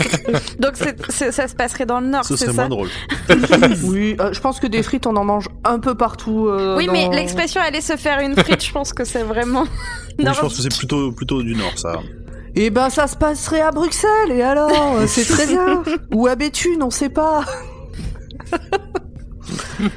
[0.60, 2.90] Donc c'est- c'est- ça se passerait dans le Nord, Ce c'est serait ça moins drôle.
[3.86, 6.48] Oui, euh, je pense que des frites, on en mange un peu partout.
[6.50, 9.64] euh, Oui, dans- mais l'expression aller se faire une frite, je pense que c'est vraiment.
[10.20, 11.94] Oui, je pense que c'est plutôt, plutôt du Nord, ça.
[12.56, 14.70] Eh ben, ça se passerait à Bruxelles, et alors?
[14.98, 15.82] Euh, C'est très bien.
[16.14, 17.46] Ou à Béthune, on sait pas.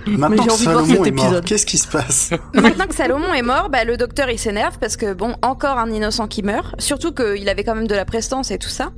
[0.07, 3.85] Maintenant que Salomon est mort, qu'est-ce qui se passe Maintenant que Salomon est mort, bah,
[3.85, 6.81] le docteur il s'énerve parce que bon, encore un innocent qui meurt.
[6.81, 8.93] Surtout qu'il avait quand même de la prestance et tout ça.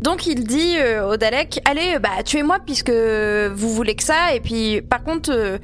[0.00, 4.34] Donc il dit euh, au Dalek, allez, bah tuez-moi puisque vous voulez que ça.
[4.34, 5.58] Et puis par contre, euh,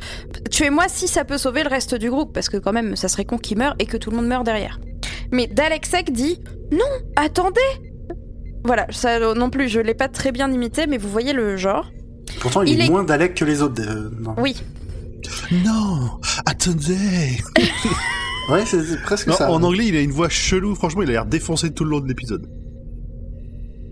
[0.51, 3.25] tuez-moi si ça peut sauver le reste du groupe parce que quand même, ça serait
[3.25, 4.81] con qu'il meure et que tout le monde meurt derrière.
[5.31, 6.79] Mais Dalek Sec dit, non,
[7.17, 7.61] attendez.
[8.65, 11.91] Voilà, ça non plus, je l'ai pas très bien imité, mais vous voyez le genre.
[12.45, 13.83] Pourtant, il, Il est, est- moins Dalek que les autres.
[13.83, 14.35] euh, non.
[14.39, 14.55] Oui,
[15.65, 16.11] Non
[16.47, 17.39] Attendez
[18.51, 19.51] Ouais, c'est presque Non, ça.
[19.51, 20.75] En anglais, il a une voix chelou.
[20.75, 22.47] Franchement, il a l'air défoncé tout le long de l'épisode.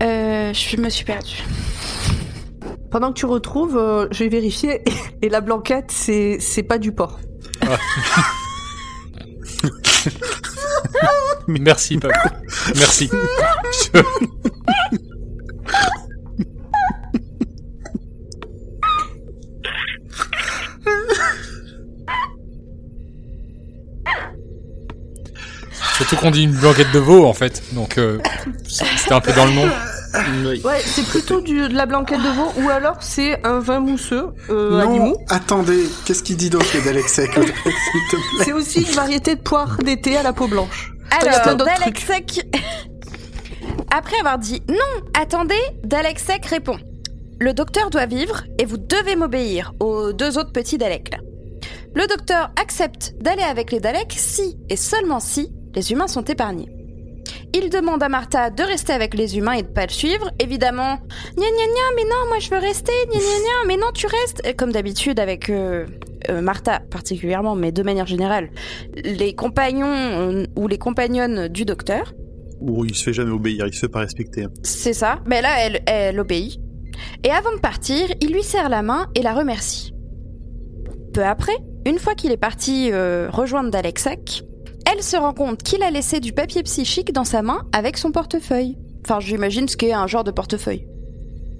[0.03, 1.43] euh, je me suis perdue.
[2.91, 4.83] Pendant que tu retrouves, euh, j'ai vérifié,
[5.23, 7.19] et la blanquette, c'est c'est pas du porc.
[11.47, 12.17] Merci, Pablo.
[12.75, 13.09] Merci.
[13.93, 14.97] Je-
[26.03, 27.63] Surtout qu'on dit une blanquette de veau, en fait.
[27.71, 28.19] Donc, euh,
[28.67, 29.69] c'était un peu dans le nom.
[30.65, 34.27] Ouais, c'est plutôt du, de la blanquette de veau, ou alors c'est un vin mousseux,
[34.49, 35.17] euh, non, animaux.
[35.29, 37.73] attendez, qu'est-ce qu'il dit d'autre que plaît?
[38.43, 40.93] C'est aussi une variété de poire d'été à la peau blanche.
[41.09, 41.57] Alors,
[41.97, 42.45] Sec.
[43.95, 46.77] Après avoir dit non, attendez, Dalek Sec répond
[47.39, 51.19] Le docteur doit vivre et vous devez m'obéir aux deux autres petits Daleks là.
[51.95, 56.69] Le docteur accepte d'aller avec les Daleks si et seulement si les humains sont épargnés.
[57.53, 60.31] Il demande à Martha de rester avec les humains et de pas le suivre.
[60.39, 60.97] Évidemment,
[61.37, 64.07] gna gna gna, mais non, moi je veux rester, gna gna gna, mais non, tu
[64.07, 64.41] restes.
[64.45, 65.85] Et comme d'habitude avec euh,
[66.29, 68.49] euh, Martha particulièrement, mais de manière générale,
[68.95, 72.13] les compagnons euh, ou les compagnonnes du docteur.
[72.59, 74.47] Ou il se fait jamais obéir, il se fait pas respecter.
[74.63, 75.19] C'est ça.
[75.25, 76.59] Mais là, elle, elle obéit.
[77.23, 79.93] Et avant de partir, il lui serre la main et la remercie.
[81.13, 84.43] Peu après, une fois qu'il est parti euh, rejoindre Dalexak,
[84.91, 88.11] elle se rend compte qu'il a laissé du papier psychique dans sa main avec son
[88.11, 88.77] portefeuille.
[89.05, 90.85] Enfin, j'imagine ce qu'est un genre de portefeuille.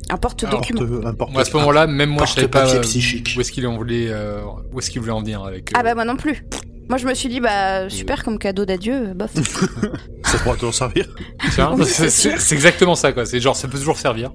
[0.09, 0.81] Un porte-document.
[1.17, 3.33] Porte- à ce moment-là, même moi, je savais pas euh, psychique.
[3.37, 4.41] où est-ce qu'il en voulait, euh,
[4.73, 5.69] où est-ce qu'il voulait en venir avec.
[5.71, 6.45] euh, Ah bah moi non plus.
[6.89, 9.31] Moi je me suis dit bah super comme cadeau d'adieu, euh, bof.
[10.25, 11.07] Ça pourra toujours servir.
[11.77, 13.25] Oui, c'est exactement ça, quoi.
[13.25, 14.31] C'est genre, ça peut toujours servir.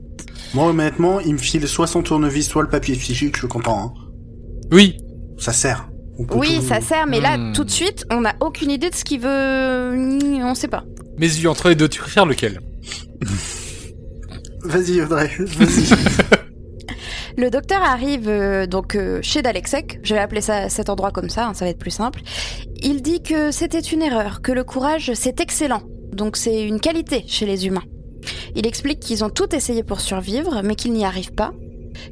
[0.54, 3.78] Moi, honnêtement, il me file soit son tournevis, soit le papier psychique, je suis content.
[3.78, 3.92] Hein.
[4.72, 4.96] Oui.
[5.38, 5.88] Ça sert.
[6.18, 7.52] On peut Oui, tout- ça sert, mais là Hmm.
[7.52, 10.18] tout de suite on n'a aucune idée de ce qu'il veut.
[10.44, 10.84] On sait pas.
[11.18, 12.60] Mais yeux entre les deux, tu préfères lequel?
[14.64, 15.88] Vas-y, Audrey, vas-y.
[17.36, 21.28] Le docteur arrive euh, donc euh, chez Dalexek, je vais appeler ça cet endroit comme
[21.30, 22.20] ça, hein, ça va être plus simple.
[22.82, 27.22] Il dit que c'était une erreur, que le courage c'est excellent, donc c'est une qualité
[27.28, 27.84] chez les humains.
[28.56, 31.52] Il explique qu'ils ont tout essayé pour survivre, mais qu'ils n'y arrivent pas,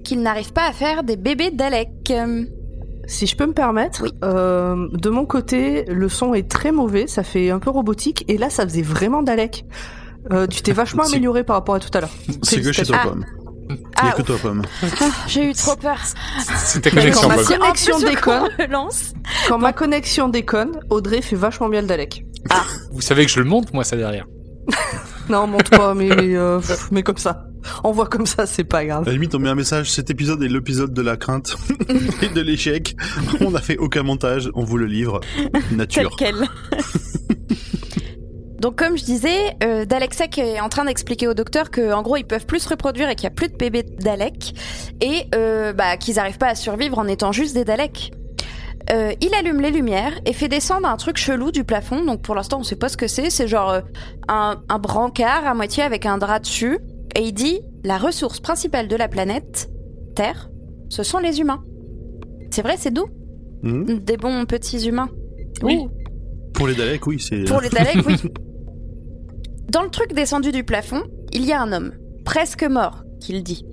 [0.04, 1.88] qu'ils n'arrivent pas à faire des bébés Dalek.
[2.10, 2.44] Euh,
[3.06, 4.12] Si je peux me permettre, Oui.
[4.24, 8.36] euh, de mon côté, le son est très mauvais, ça fait un peu robotique, et
[8.38, 9.64] là, ça faisait vraiment Dalek.
[10.32, 12.10] Euh, tu t'es vachement amélioré par rapport à tout à l'heure.
[12.42, 13.08] C'est que chez toi, Ah.
[13.96, 14.62] a Ah, que toi, Pomme.
[15.28, 15.98] J'ai eu trop peur.
[16.56, 18.48] C'est ta Quand connexion, ma connexion déconne,
[19.48, 22.24] quand ma connexion déconne, Audrey fait vachement bien le Dalek.
[22.92, 24.26] Vous savez que je le monte, moi, ça derrière.
[25.28, 26.60] Non, monte pas, mais, mais, euh,
[26.92, 27.46] mais comme ça.
[27.84, 29.06] On voit comme ça, c'est pas À grave.
[29.06, 29.90] la limite, on met un message.
[29.90, 31.56] Cet épisode est l'épisode de la crainte
[32.22, 32.96] et de l'échec.
[33.40, 34.50] On n'a fait aucun montage.
[34.54, 35.20] On vous le livre.
[35.52, 36.16] Tel Nature.
[36.18, 36.34] quel.
[38.60, 42.16] Donc comme je disais, euh, Dalexek est en train d'expliquer au docteur que en gros
[42.16, 44.54] ils peuvent plus se reproduire et qu'il y a plus de bébés Dalek
[45.02, 48.12] et euh, bah, qu'ils n'arrivent pas à survivre en étant juste des Daleks.
[48.90, 52.02] Euh, il allume les lumières et fait descendre un truc chelou du plafond.
[52.04, 53.28] Donc pour l'instant on sait pas ce que c'est.
[53.30, 53.80] C'est genre euh,
[54.28, 56.78] un, un brancard à moitié avec un drap dessus.
[57.16, 59.70] Et il dit la ressource principale de la planète
[60.14, 60.50] Terre,
[60.88, 61.62] ce sont les humains.
[62.50, 63.06] C'est vrai, c'est doux,
[63.62, 63.98] Mhm.
[64.00, 65.08] des bons petits humains.
[65.62, 65.80] Oui.
[66.54, 67.44] Pour les Daleks, oui, c'est.
[67.44, 68.16] Pour les Daleks, oui.
[69.70, 71.02] Dans le truc descendu du plafond,
[71.32, 71.92] il y a un homme,
[72.24, 73.64] presque mort, qu'il dit.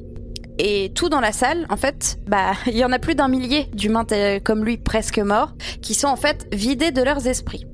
[0.60, 3.68] Et tout dans la salle, en fait, bah, il y en a plus d'un millier
[3.74, 7.66] d'humains tel- comme lui, presque morts, qui sont en fait vidés de leurs esprits.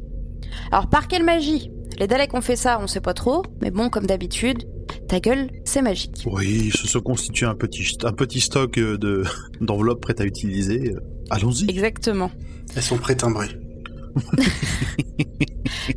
[0.71, 1.71] Alors, par quelle magie?
[1.99, 4.63] Les Daleks ont fait ça, on sait pas trop, mais bon, comme d'habitude,
[5.09, 6.23] ta gueule, c'est magique.
[6.25, 9.23] Oui, se, se constitue un petit, un petit stock euh, de
[9.61, 10.93] d'enveloppes prêtes à utiliser.
[10.93, 11.69] Euh, Allons-y.
[11.69, 12.31] Exactement.
[12.75, 13.49] Elles sont prêtes timbrées.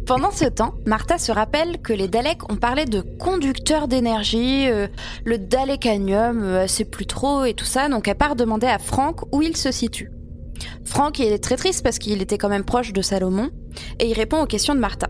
[0.06, 4.88] Pendant ce temps, Martha se rappelle que les Daleks ont parlé de conducteurs d'énergie, euh,
[5.24, 9.22] le Dalekanium, euh, sait plus trop et tout ça, donc elle part demander à Frank
[9.32, 10.10] où il se situe.
[10.84, 13.50] Frank il est très triste parce qu'il était quand même proche de Salomon
[13.98, 15.08] et il répond aux questions de Martha.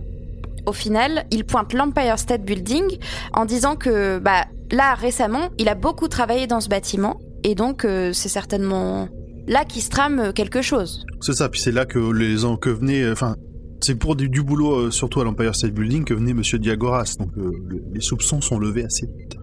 [0.67, 2.99] Au final, il pointe l'Empire State Building
[3.35, 7.85] en disant que bah là récemment, il a beaucoup travaillé dans ce bâtiment et donc
[7.85, 9.09] euh, c'est certainement
[9.49, 11.05] là qu'il se trame quelque chose.
[11.21, 11.49] C'est ça.
[11.49, 13.35] Puis c'est là que les que euh, Enfin,
[13.81, 17.15] c'est pour du, boulot, euh, surtout à l'Empire State Building, que venait Monsieur Diagoras.
[17.19, 19.35] Donc euh, le- les soupçons sont levés assez vite.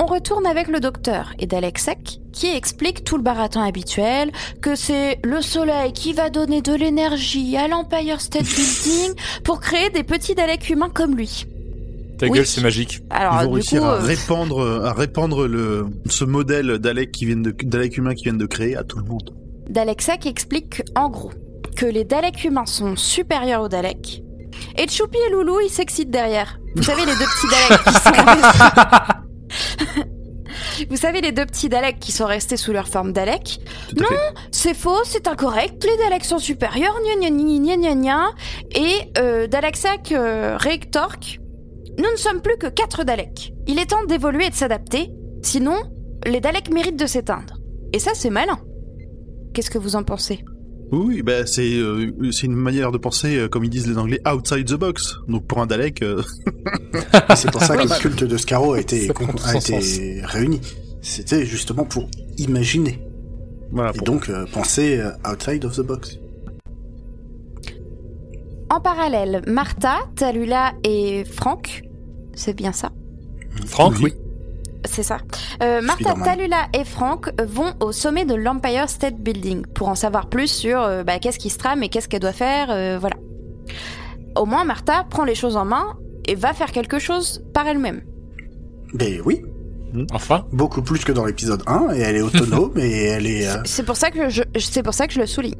[0.00, 4.30] On retourne avec le docteur et d'Alexek qui explique tout le baratin habituel,
[4.60, 9.88] que c'est le soleil qui va donner de l'énergie à l'Empire State Building pour créer
[9.90, 11.46] des petits Daleks humains comme lui.
[12.18, 12.32] Ta Oui.
[12.32, 13.00] gueule, c'est magique.
[13.10, 17.10] Alors Ils vont du réussir coup, à euh, répandre, à répandre le ce modèle Dalek
[17.12, 19.34] qui viennent de Dalek humain qui viennent de créer à tout le monde.
[19.70, 21.32] Dalexek explique en gros
[21.74, 24.22] que les Daleks humains sont supérieurs aux Daleks.
[24.78, 26.58] Et Choupi et Loulou, ils s'excitent derrière.
[26.74, 29.12] Vous savez, les deux petits Daleks qui sont
[30.90, 33.60] Vous savez, les deux petits Daleks qui sont restés sous leur forme Dalek
[33.96, 34.06] Non.
[34.50, 38.30] C'est faux, c'est incorrect, les Daleks sont supérieurs, gna gna gna gna gna gna.
[38.74, 40.58] Et euh, Daleksak euh,
[41.98, 43.52] Nous ne sommes plus que quatre Daleks.
[43.66, 45.10] Il est temps d'évoluer et de s'adapter,
[45.42, 45.76] sinon
[46.26, 47.58] les Daleks méritent de s'éteindre.
[47.92, 48.58] Et ça, c'est malin.
[49.54, 50.44] Qu'est-ce que vous en pensez?
[50.92, 54.20] Oui, bah c'est euh, c'est une manière de penser, euh, comme ils disent les Anglais,
[54.30, 55.16] outside the box.
[55.28, 56.22] Donc pour un Dalek, euh,
[57.36, 59.10] c'est pour ça que le culte de Scarrow a été,
[60.22, 60.60] a réuni.
[61.02, 63.00] C'était justement pour imaginer.
[63.72, 63.90] voilà.
[63.90, 64.06] Et Pour...
[64.06, 66.18] donc euh, penser euh, outside of the box.
[68.70, 71.82] En parallèle, Martha, Talula et Franck,
[72.34, 72.90] c'est bien ça?
[73.66, 74.12] Franck, Oui.
[74.12, 74.12] oui.
[74.84, 75.18] C'est ça.
[75.62, 76.14] Euh, Martha.
[76.24, 80.80] Talula et Frank vont au sommet de l'Empire State Building pour en savoir plus sur
[80.82, 82.68] euh, bah, qu'est-ce qui se trame et qu'est-ce qu'elle doit faire.
[82.70, 83.16] euh, voilà.
[84.36, 85.96] Au moins, Martha prend les choses en main
[86.28, 88.02] et va faire quelque chose par elle-même.
[88.94, 89.42] Ben oui,
[90.12, 90.44] Enfin.
[90.52, 93.48] beaucoup plus que dans l'épisode 1, et elle est autonome, et elle est...
[93.48, 95.54] euh, C'est pour ça que je, c'est pour ça que je le souligne.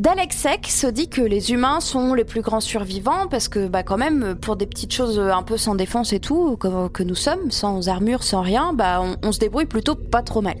[0.00, 3.98] Dalexek se dit que les humains sont les plus grands survivants parce que bah quand
[3.98, 7.50] même pour des petites choses un peu sans défense et tout que, que nous sommes
[7.50, 10.56] sans armure sans rien bah on, se débrouille plutôt pas trop mal.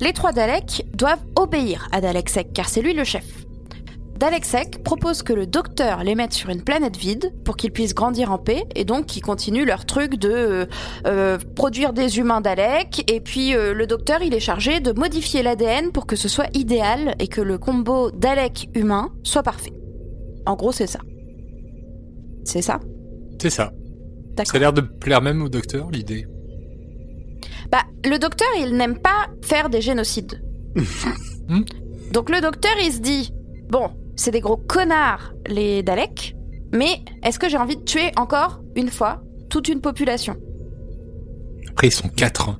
[0.00, 3.24] Les trois Daleks doivent obéir à Dalexek car c'est lui le chef.
[4.20, 8.30] Dalexek propose que le docteur les mette sur une planète vide pour qu'ils puissent grandir
[8.30, 10.66] en paix et donc qu'ils continuent leur truc de euh,
[11.06, 15.42] euh, produire des humains Dalek et puis euh, le docteur il est chargé de modifier
[15.42, 19.72] l'ADN pour que ce soit idéal et que le combo Dalek humain soit parfait.
[20.44, 21.00] En gros c'est ça.
[22.44, 22.78] C'est ça?
[23.40, 23.72] C'est ça.
[24.44, 26.26] Ça a l'air de plaire même au docteur, l'idée.
[27.72, 30.42] Bah, le docteur, il n'aime pas faire des génocides.
[31.48, 31.64] Hmm?
[32.12, 33.32] Donc le docteur, il se dit,
[33.70, 36.34] bon, c'est des gros connards, les Daleks,
[36.72, 40.36] mais est-ce que j'ai envie de tuer encore, une fois, toute une population?
[41.68, 42.48] Après, ils sont quatre.
[42.50, 42.58] hein.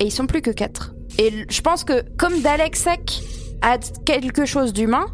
[0.00, 0.94] Et ils sont plus que quatre.
[1.18, 3.20] Et je pense que comme Dalek Sec
[3.62, 5.04] a quelque chose d'humain,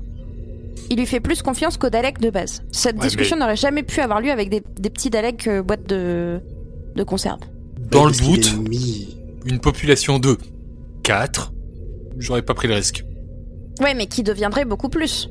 [0.90, 2.62] il lui fait plus confiance qu'au Dalek de base.
[2.70, 5.88] Cette Ouais, discussion n'aurait jamais pu avoir lieu avec des, des petits Daleks euh, boîtes
[5.88, 6.40] de,
[6.94, 7.40] de conserve.
[7.90, 8.12] Dans le
[8.68, 10.36] mis- une population de
[11.02, 11.52] 4.
[12.18, 13.04] J'aurais pas pris le risque.
[13.80, 15.28] Ouais, mais qui deviendrait beaucoup plus.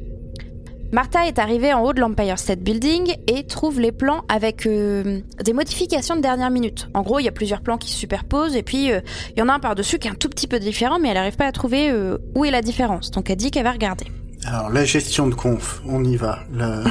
[0.92, 5.20] Martha est arrivée en haut de l'Empire State Building et trouve les plans avec euh,
[5.44, 6.88] des modifications de dernière minute.
[6.94, 9.02] En gros, il y a plusieurs plans qui se superposent et puis euh,
[9.36, 11.16] il y en a un par-dessus qui est un tout petit peu différent, mais elle
[11.16, 13.12] n'arrive pas à trouver euh, où est la différence.
[13.12, 14.06] Donc elle dit qu'elle va regarder.
[14.46, 16.40] Alors, la gestion de conf, on y va.
[16.54, 16.84] Le,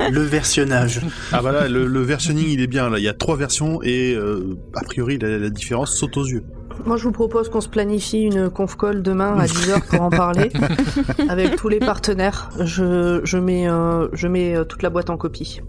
[0.10, 1.00] le versionnage.
[1.32, 2.88] Ah bah là, le, le versionning, il est bien.
[2.88, 6.26] Là, il y a trois versions et euh, a priori, la, la différence saute aux
[6.26, 6.44] yeux.
[6.84, 10.10] Moi, je vous propose qu'on se planifie une conf call demain à 10h pour en
[10.10, 10.50] parler
[11.28, 12.50] avec tous les partenaires.
[12.60, 15.60] Je, je mets, euh, je mets euh, toute la boîte en copie.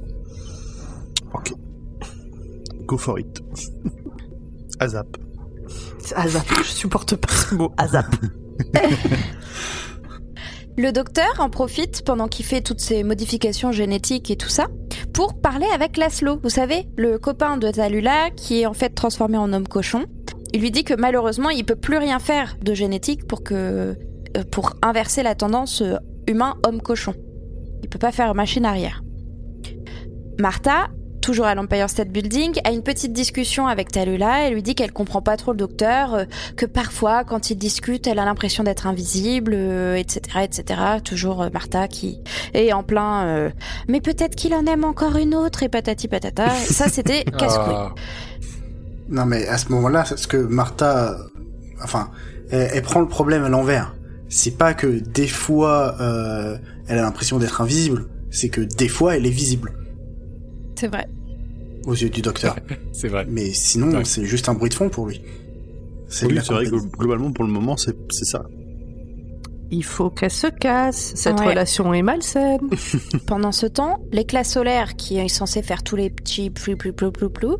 [1.33, 1.53] Ok.
[2.85, 3.41] Go for it.
[4.79, 5.17] Azap.
[6.15, 8.15] Azap, je supporte pas ce mot, Azap.
[10.79, 14.67] Le docteur en profite pendant qu'il fait toutes ces modifications génétiques et tout ça
[15.11, 16.39] pour parler avec Laszlo.
[16.43, 20.05] Vous savez, le copain de Talula qui est en fait transformé en homme cochon.
[20.57, 23.53] Il lui dit que malheureusement, il peut plus rien faire de génétique pour que
[24.35, 27.13] euh, pour inverser la tendance euh, humain-homme cochon.
[27.83, 29.03] Il peut pas faire machine arrière.
[30.39, 30.87] Martha,
[31.21, 34.47] toujours à l'Empire State Building, a une petite discussion avec Talula.
[34.47, 38.07] Elle lui dit qu'elle comprend pas trop le docteur, euh, que parfois, quand ils discutent,
[38.07, 40.81] elle a l'impression d'être invisible, etc., etc.
[41.03, 42.19] Toujours Martha qui
[42.55, 43.27] est en plein.
[43.27, 43.49] euh,
[43.87, 46.49] mais peut-être qu'il en aime encore une autre et patati patata.
[46.49, 47.93] Ça, c'était casse-couille.
[49.09, 51.17] Non, mais à ce moment-là, c'est ce que Martha,
[51.83, 52.09] enfin,
[52.51, 53.95] elle, elle prend le problème à l'envers.
[54.29, 59.15] C'est pas que des fois, euh, elle a l'impression d'être invisible, c'est que des fois,
[59.15, 59.71] elle est visible
[60.75, 61.07] C'est vrai.
[61.85, 62.57] aux yeux du docteur.
[62.91, 63.25] c'est vrai.
[63.29, 64.03] Mais sinon, Ouais.
[64.05, 65.21] c'est juste un bruit de fond pour lui.
[66.09, 68.45] C'est Oui, vrai que globalement, pour le moment, c'est c'est ça.
[69.71, 71.11] Il faut qu'elle se casse.
[71.15, 71.47] Cette Ouais.
[71.47, 72.61] relation est malsaine.
[73.27, 77.11] Pendant ce temps, l'éclat solaire qui est censé faire tous les petits plou plou plou
[77.11, 77.57] plou plou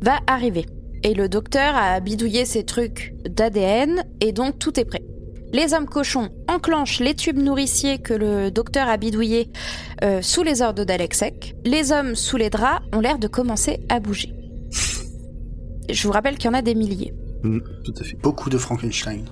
[0.00, 0.66] va arriver.
[1.02, 5.02] Et le docteur a bidouillé ses trucs d'ADN et donc tout est prêt.
[5.52, 9.50] Les hommes cochons enclenchent les tubes nourriciers que le docteur a bidouillés
[10.02, 11.54] euh, sous les ordres d'Alexek.
[11.64, 14.34] Les hommes sous les draps ont l'air de commencer à bouger.
[15.90, 17.14] Je vous rappelle qu'il y en a des milliers.
[17.44, 18.16] Mm, tout à fait.
[18.22, 19.24] Beaucoup de Frankenstein.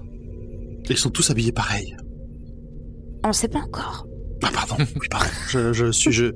[0.88, 1.96] Ils sont tous habillés pareil.
[3.24, 4.06] On ne sait pas encore.
[4.42, 5.28] Ah pardon, oui pardon.
[5.48, 6.26] Je, je suis je.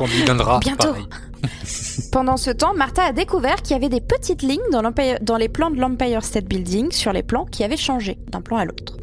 [0.00, 0.60] Habillés d'un drap.
[0.60, 0.94] Bientôt.
[2.12, 5.70] Pendant ce temps, Martha a découvert qu'il y avait des petites lignes dans, les plans
[5.70, 8.96] de l'Empire State Building sur les plans qui avaient changé d'un plan à l'autre.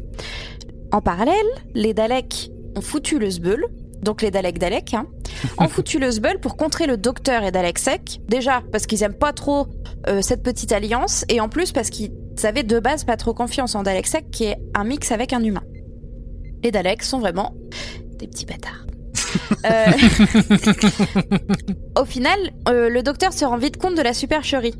[0.92, 1.34] En parallèle,
[1.74, 3.64] les Daleks ont foutu le sbeul,
[4.02, 5.06] donc les Daleks Daleks, hein,
[5.58, 8.20] ont foutu le sbeul pour contrer le docteur et Dalek-Sec.
[8.28, 9.66] Déjà parce qu'ils aiment pas trop
[10.08, 12.12] euh, cette petite alliance, et en plus parce qu'ils
[12.44, 15.64] avaient de base pas trop confiance en Dalek-Sec, qui est un mix avec un humain.
[16.62, 17.54] Les Daleks sont vraiment
[18.18, 18.86] des petits bâtards.
[19.66, 19.86] Euh,
[22.00, 24.74] Au final, euh, le docteur se rend vite compte de la supercherie.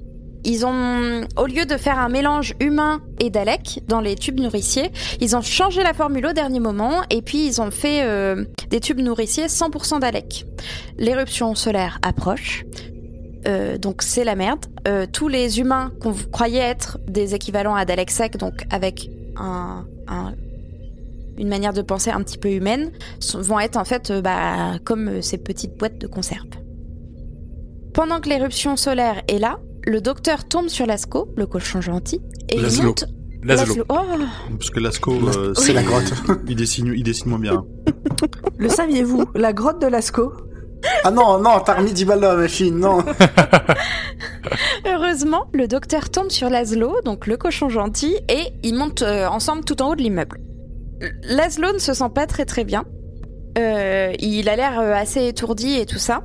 [0.47, 4.91] Ils ont, au lieu de faire un mélange humain et Dalek dans les tubes nourriciers,
[5.21, 8.79] ils ont changé la formule au dernier moment et puis ils ont fait euh, des
[8.81, 10.45] tubes nourriciers 100% Dalek.
[10.99, 12.65] L'éruption solaire approche,
[13.81, 14.67] donc c'est la merde.
[15.13, 19.87] Tous les humains qu'on croyait être des équivalents à Dalek sec, donc avec un-
[21.39, 22.93] une manière de penser un petit peu humaine,
[23.35, 26.47] vont être en fait euh, bah, comme euh, ces petites boîtes de conserve.
[27.93, 32.57] Pendant que l'éruption solaire est là, le docteur tombe sur Lasco, le cochon gentil, et
[32.57, 33.05] il monte.
[33.43, 33.85] Laszlo.
[33.85, 33.85] Laszlo.
[33.91, 36.13] Oh, Parce que Lasco, euh, C'est la grotte.
[36.49, 37.65] il dessine, il dessine moins bien.
[38.57, 40.33] Le saviez-vous La grotte de Lascaux
[41.03, 42.99] ah non, non, t'as remis 10 balles là, ma fille, non.
[44.87, 49.65] Heureusement, le docteur tombe sur Laszlo, donc le cochon gentil, et ils montent euh, ensemble
[49.65, 50.39] tout en haut de l'immeuble.
[51.25, 52.85] Laszlo ne se sent pas très très bien.
[53.59, 56.25] Euh, il a l'air euh, assez étourdi et tout ça.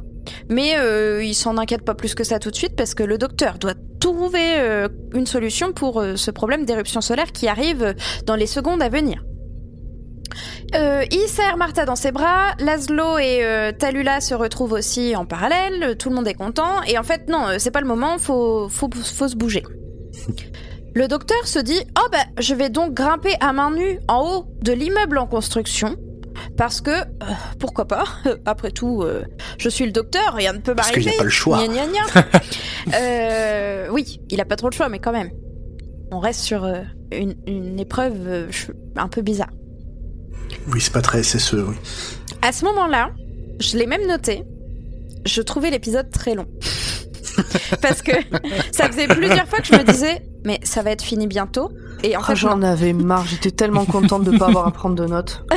[0.50, 3.18] Mais euh, il s'en inquiète pas plus que ça tout de suite parce que le
[3.18, 8.46] docteur doit trouver euh, une solution pour ce problème d'éruption solaire qui arrive dans les
[8.46, 9.24] secondes à venir.
[10.72, 13.42] Il serre Martha dans ses bras, Laszlo et
[13.80, 17.48] Talula se retrouvent aussi en parallèle, tout le monde est content, et en fait non,
[17.58, 19.64] c'est pas le moment, faut, faut, faut se bouger.
[20.96, 24.46] Le docteur se dit Oh bah je vais donc grimper à main nue en haut
[24.62, 25.96] de l'immeuble en construction.
[26.58, 27.06] Parce que, euh,
[27.60, 28.06] pourquoi pas
[28.46, 29.24] Après tout, euh,
[29.58, 31.12] je suis le docteur, rien ne peut Parce qu'il m'arriver.
[31.12, 31.58] n'y a pas le choix.
[31.68, 32.40] Gna, gna, gna.
[32.96, 35.30] Euh, oui, il a pas trop le choix, mais quand même.
[36.12, 36.66] On reste sur
[37.12, 38.48] une, une épreuve
[38.96, 39.50] un peu bizarre.
[40.72, 41.76] Oui, c'est pas très SSE, oui.
[42.42, 43.12] À ce moment-là,
[43.60, 44.44] je l'ai même noté,
[45.26, 46.48] je trouvais l'épisode très long.
[47.82, 48.14] Parce que
[48.72, 51.70] ça faisait plusieurs fois que je me disais, mais ça va être fini bientôt.
[52.04, 52.64] Et en Ah, fait, J'en non.
[52.68, 55.46] avais marre, j'étais tellement contente de pas avoir à prendre de notes.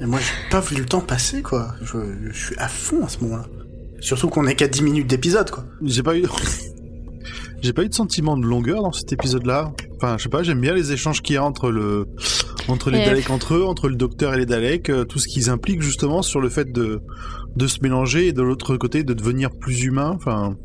[0.00, 1.68] Et moi, j'ai pas vu le temps passer, quoi.
[1.82, 1.96] Je,
[2.30, 3.46] je suis à fond à ce moment-là.
[4.00, 5.64] Surtout qu'on est qu'à 10 minutes d'épisode, quoi.
[5.82, 6.24] J'ai pas eu.
[7.62, 9.72] J'ai pas eu de sentiment de longueur dans cet épisode-là.
[9.96, 12.04] Enfin, je sais pas, j'aime bien les échanges qu'il y a entre le
[12.68, 15.26] Entre les Et- Daleks entre eux, entre le docteur et les Daleks, euh, tout ce
[15.28, 17.00] qu'ils impliquent justement sur le fait de,
[17.56, 20.12] de se mélanger et de l'autre côté de devenir plus humain.
[20.14, 20.56] Enfin,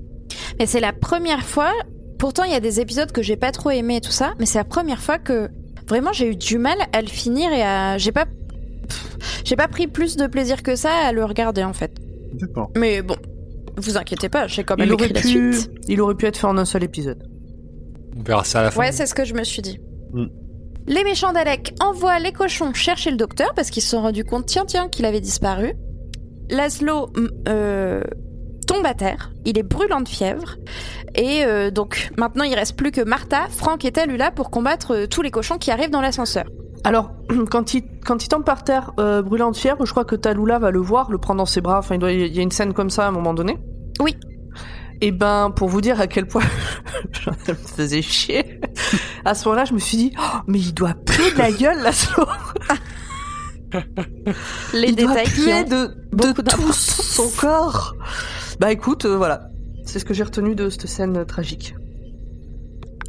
[0.59, 1.71] Et c'est la première fois.
[2.17, 4.45] Pourtant, il y a des épisodes que j'ai pas trop aimé et tout ça, mais
[4.45, 5.49] c'est la première fois que
[5.88, 7.97] vraiment j'ai eu du mal à le finir et à.
[7.97, 8.25] J'ai pas.
[9.45, 11.91] J'ai pas pris plus de plaisir que ça à le regarder en fait.
[12.34, 12.71] d'accord.
[12.75, 13.15] Mais bon,
[13.77, 15.71] vous inquiétez pas, j'ai quand même Il aurait, écrit la pu, suite.
[15.88, 17.23] il aurait pu être fait en un seul épisode.
[18.17, 18.82] On verra ça à la fin.
[18.82, 19.80] Ouais, c'est ce que je me suis dit.
[20.13, 20.25] Mm.
[20.88, 24.45] Les méchants Daleks envoient les cochons chercher le docteur parce qu'ils se sont rendus compte,
[24.45, 25.73] tiens, tiens, qu'il avait disparu.
[26.49, 28.01] Laszlo mm, euh,
[28.70, 30.55] tombe à terre, il est brûlant de fièvre.
[31.15, 35.07] Et euh, donc maintenant il reste plus que Martha, Franck et Talula pour combattre euh,
[35.07, 36.45] tous les cochons qui arrivent dans l'ascenseur.
[36.84, 37.11] Alors,
[37.51, 40.59] quand il, quand il tombe par terre, euh, brûlant de fièvre, je crois que Talula
[40.59, 41.80] va le voir, le prendre dans ses bras.
[41.80, 43.57] Enfin, il, doit- il y a une scène comme ça à un moment donné.
[43.99, 44.15] Oui.
[45.01, 46.43] Et ben, pour vous dire à quel point
[47.26, 48.61] ça me faisait chier,
[49.26, 51.80] à ce moment-là, je me suis dit, Oh, mais il doit puer de la gueule,
[51.82, 51.91] là,
[54.74, 55.63] Les Il doit détails qui puer ont...
[55.63, 57.95] de, de tout son corps.
[58.60, 59.49] Bah écoute, euh, voilà.
[59.86, 61.76] C'est ce que j'ai retenu de cette scène euh, tragique.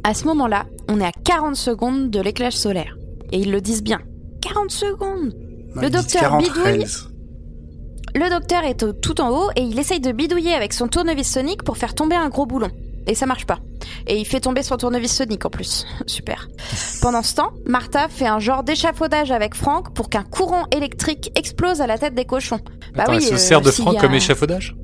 [0.03, 2.97] À ce moment-là, on est à 40 secondes de l'éclairage solaire.
[3.31, 3.99] Et ils le disent bien.
[4.41, 5.33] 40 secondes
[5.75, 6.85] Le docteur 40 bidouille.
[8.15, 11.31] Le docteur est au- tout en haut et il essaye de bidouiller avec son tournevis
[11.31, 12.69] sonique pour faire tomber un gros boulon.
[13.07, 13.59] Et ça marche pas.
[14.07, 15.85] Et il fait tomber son tournevis sonique en plus.
[16.07, 16.47] Super.
[17.01, 21.79] Pendant ce temps, Martha fait un genre d'échafaudage avec Franck pour qu'un courant électrique explose
[21.81, 22.59] à la tête des cochons.
[22.95, 24.75] Bah Attends, oui, elle se euh, sert de Franck a- comme échafaudage?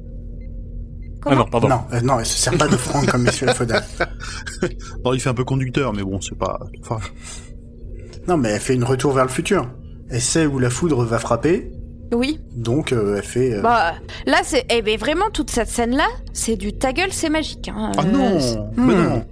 [1.30, 1.68] Ah non, pardon.
[1.70, 3.84] Non, euh, non, elle se sert pas de Franck comme Monsieur Foda.
[5.06, 6.60] Non, il fait un peu conducteur, mais bon, c'est pas.
[6.82, 7.00] Enfin,
[8.28, 9.70] Non, mais elle fait une retour vers le futur.
[10.10, 11.72] Elle sait où la foudre va frapper,
[12.14, 12.40] Oui.
[12.56, 13.56] donc euh, elle fait.
[13.56, 14.66] euh, Bah là, c'est.
[14.70, 17.70] Eh ben vraiment, toute cette scène-là, c'est du ta gueule, c'est magique.
[17.70, 17.92] hein.
[17.98, 18.98] ah Euh, non, mais Hmm.
[18.98, 19.24] non,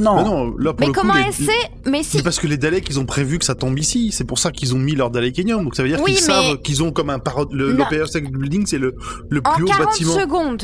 [0.00, 0.16] Non.
[0.16, 0.56] mais non.
[0.58, 1.52] Là pour Mais le coup, comment les- elle sait
[1.86, 2.16] Mais si.
[2.18, 4.10] C'est parce que les Daleks, ils ont prévu que ça tombe ici.
[4.12, 5.62] C'est pour ça qu'ils ont mis leur Dalekanium.
[5.64, 7.52] Donc ça veut dire Oui, qu'ils mais- savent qu'ils ont comme un parode.
[7.52, 7.84] Le Non.
[7.90, 8.94] Building, c'est le,
[9.30, 10.14] le En plus haut 40 bâtiment.
[10.14, 10.62] secondes.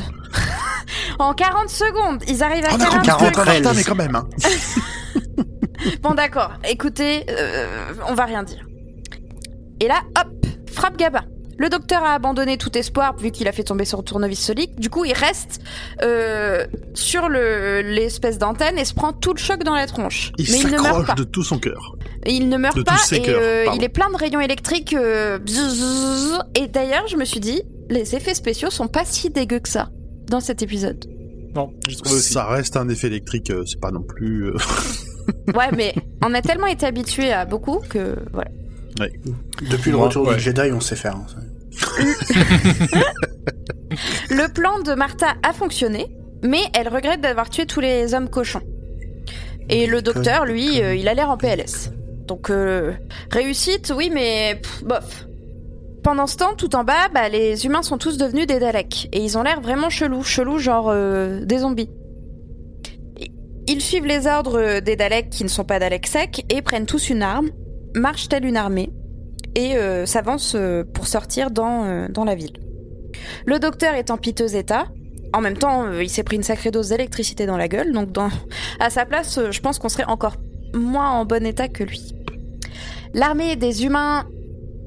[1.19, 3.45] En 40 secondes, ils arrivent à faire un compris 40 truc.
[3.47, 3.57] rails.
[3.59, 4.17] Putain, mais quand même.
[4.17, 4.29] Hein.
[6.03, 7.67] Bon d'accord, écoutez, euh,
[8.09, 8.65] on va rien dire.
[9.81, 11.25] Et là, hop, frappe Gabin.
[11.59, 14.79] Le docteur a abandonné tout espoir vu qu'il a fait tomber son tournevis solique.
[14.81, 15.61] Du coup, il reste
[16.03, 20.33] euh, sur le- l'espèce d'antenne et se prend tout le choc dans la tronche.
[20.39, 21.15] Il Mais il ne meurt pas.
[21.15, 21.95] de tout son cœur.
[22.27, 24.95] Il ne meurt de pas et euh, il est plein de rayons électriques.
[24.95, 26.39] euh, bzzz.
[26.57, 29.91] et d'ailleurs, je me suis dit, les effets spéciaux sont pas si dégueux que ça
[30.29, 31.05] dans cet épisode.
[31.55, 31.73] Non,
[32.07, 32.33] aussi.
[32.33, 33.51] Ça reste un effet électrique.
[33.51, 34.47] euh, C'est pas non plus.
[34.49, 34.57] euh,
[35.55, 38.51] Ouais, mais on a tellement été habitué à beaucoup que voilà.
[39.71, 40.35] Depuis le Ouais, retour ouais.
[40.37, 41.17] du Jedi, on sait faire.
[41.17, 41.39] hein, ça.
[44.31, 46.07] Le plan de Martha a fonctionné,
[46.43, 48.63] mais elle regrette d'avoir tué tous les hommes cochons.
[49.69, 51.91] Et le docteur, lui, euh, il a l'air en PLS.
[52.27, 52.93] Donc, euh,
[53.31, 55.27] réussite, oui, mais pff, bof.
[56.05, 59.09] Pendant ce temps, tout en bas, bah, les humains sont tous devenus des Daleks.
[59.13, 61.91] Et ils ont l'air vraiment chelous, chelous, genre euh, des zombies.
[63.67, 67.09] Ils suivent les ordres des Daleks qui ne sont pas Daleks secs et prennent tous
[67.09, 67.49] une arme,
[67.97, 68.93] marchent telle une armée,
[69.55, 72.53] et euh, s'avancent euh, pour sortir dans, euh, dans la ville.
[73.47, 74.89] Le docteur est en piteux état.
[75.33, 78.11] En même temps, euh, il s'est pris une sacrée dose d'électricité dans la gueule, donc
[78.79, 80.37] à sa place, euh, je pense qu'on serait encore
[80.75, 82.15] moins en bon état que lui.
[83.15, 84.27] L'armée des humains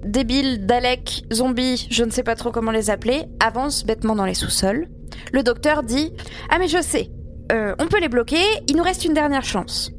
[0.08, 4.34] débiles, Daleks, zombies, je ne sais pas trop comment les appeler, avance bêtement dans les
[4.34, 4.88] sous-sols.
[5.34, 6.12] Le docteur dit
[6.50, 7.10] Ah, mais je sais,
[7.52, 9.92] euh, on peut les bloquer, il nous reste une dernière chance.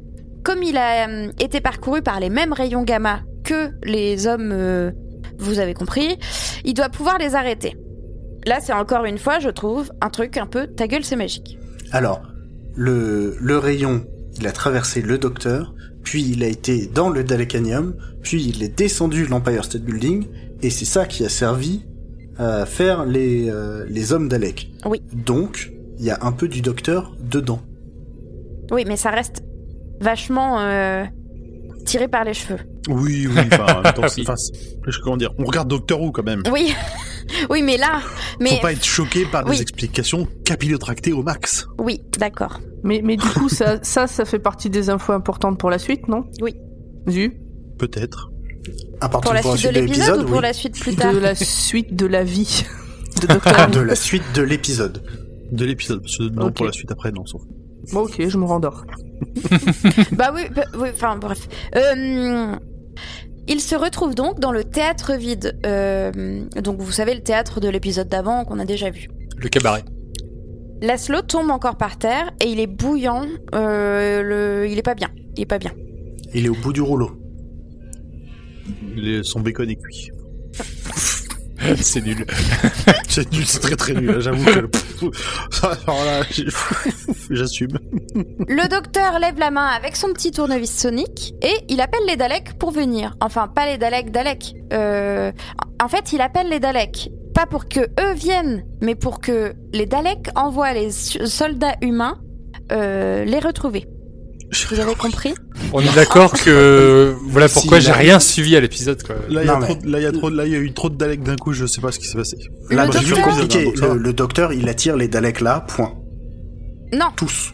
[0.43, 4.91] Comme il a euh, été parcouru par les mêmes rayons gamma que les hommes, euh,
[5.37, 6.17] vous avez compris,
[6.63, 7.75] il doit pouvoir les arrêter.
[8.45, 11.57] Là, c'est encore une fois, je trouve, un truc un peu ta gueule, c'est magique.
[11.91, 12.21] Alors,
[12.75, 14.05] le, le rayon,
[14.37, 15.73] il a traversé le docteur,
[16.09, 17.93] puis il a été dans le Dalekanium,
[18.23, 20.25] puis il est descendu l'Empire State Building,
[20.63, 21.85] et c'est ça qui a servi
[22.39, 24.71] à faire les, euh, les hommes Dalek.
[24.85, 25.03] Oui.
[25.13, 27.59] Donc, il y a un peu du docteur dedans.
[28.71, 29.43] Oui, mais ça reste
[30.01, 31.03] vachement euh,
[31.89, 32.59] tiré par les cheveux.
[32.87, 33.41] Oui, oui.
[33.51, 34.35] Enfin,
[34.87, 36.43] je- comment dire On regarde Doctor Who quand même.
[36.51, 36.73] Oui,
[37.49, 38.01] oui, mais là,
[38.39, 39.61] mais Faut pas être choqué par des Oui.
[39.61, 41.67] explications capillotractées au max.
[41.79, 42.59] oui, d'accord.
[42.83, 46.07] Mais, mais du coup, ça, ça, ça fait partie des infos importantes pour la suite,
[46.07, 46.23] non?
[46.41, 46.55] Oui.
[47.07, 47.37] Vu?
[47.77, 48.29] Peut-être.
[49.01, 50.41] Important Pour la suite de l'épisode ou pour oui.
[50.43, 51.13] la suite plus tard?
[51.13, 52.63] De la suite de la vie
[53.21, 53.71] de Doctor Ah, Who.
[53.75, 55.01] de la suite de l'épisode.
[55.51, 56.01] De l'épisode.
[56.01, 57.25] parce que Non, pour la suite après, non.
[57.25, 57.41] sauf.
[57.93, 58.85] Bon, ok, je me rendors.
[60.13, 61.47] Bah oui, bah, oui, enfin bref.
[61.75, 62.55] Euh,
[63.47, 65.59] il se retrouve donc dans le théâtre vide.
[65.65, 69.09] Euh, donc vous savez, le théâtre de l'épisode d'avant qu'on a déjà vu.
[69.37, 69.83] Le cabaret.
[70.81, 73.25] Laszlo tombe encore par terre et il est bouillant.
[73.53, 74.67] Euh, le...
[74.69, 75.09] Il est pas bien.
[75.35, 75.71] Il est pas bien.
[76.33, 77.11] Il est au bout du rouleau.
[78.95, 80.11] Les- son bacon est cuit.
[81.81, 82.25] C'est nul.
[83.07, 84.11] C'est nul, c'est très très nul.
[84.11, 84.69] hein, J'avoue que.
[85.51, 86.21] Ça, alors là,
[87.29, 87.77] j'assume.
[88.47, 92.53] Le docteur lève la main avec son petit tournevis sonique et il appelle les Daleks
[92.59, 93.15] pour venir.
[93.19, 94.53] Enfin, pas les Daleks Daleks.
[94.73, 95.31] Euh,
[95.83, 97.09] en fait, il appelle les Daleks.
[97.33, 102.19] Pas pour que eux viennent, mais pour que les Daleks envoient les soldats humains
[102.71, 103.87] euh, les retrouver.
[104.71, 105.33] Vous avez compris
[105.73, 109.15] On est d'accord que voilà Si, pourquoi j'ai rien suivi à l'épisode quoi.
[109.29, 110.55] Là, il y a trop, mais- là, il y a trop, de- là, il y
[110.55, 111.53] a eu trop de Daleks d'un coup.
[111.53, 112.37] Je sais pas ce qui s'est passé.
[112.71, 113.71] Là, Le c'est plus docteur- compliqué.
[113.75, 115.93] Le, le docteur, il attire les Daleks là, point.
[116.93, 117.07] Non.
[117.15, 117.53] Tous.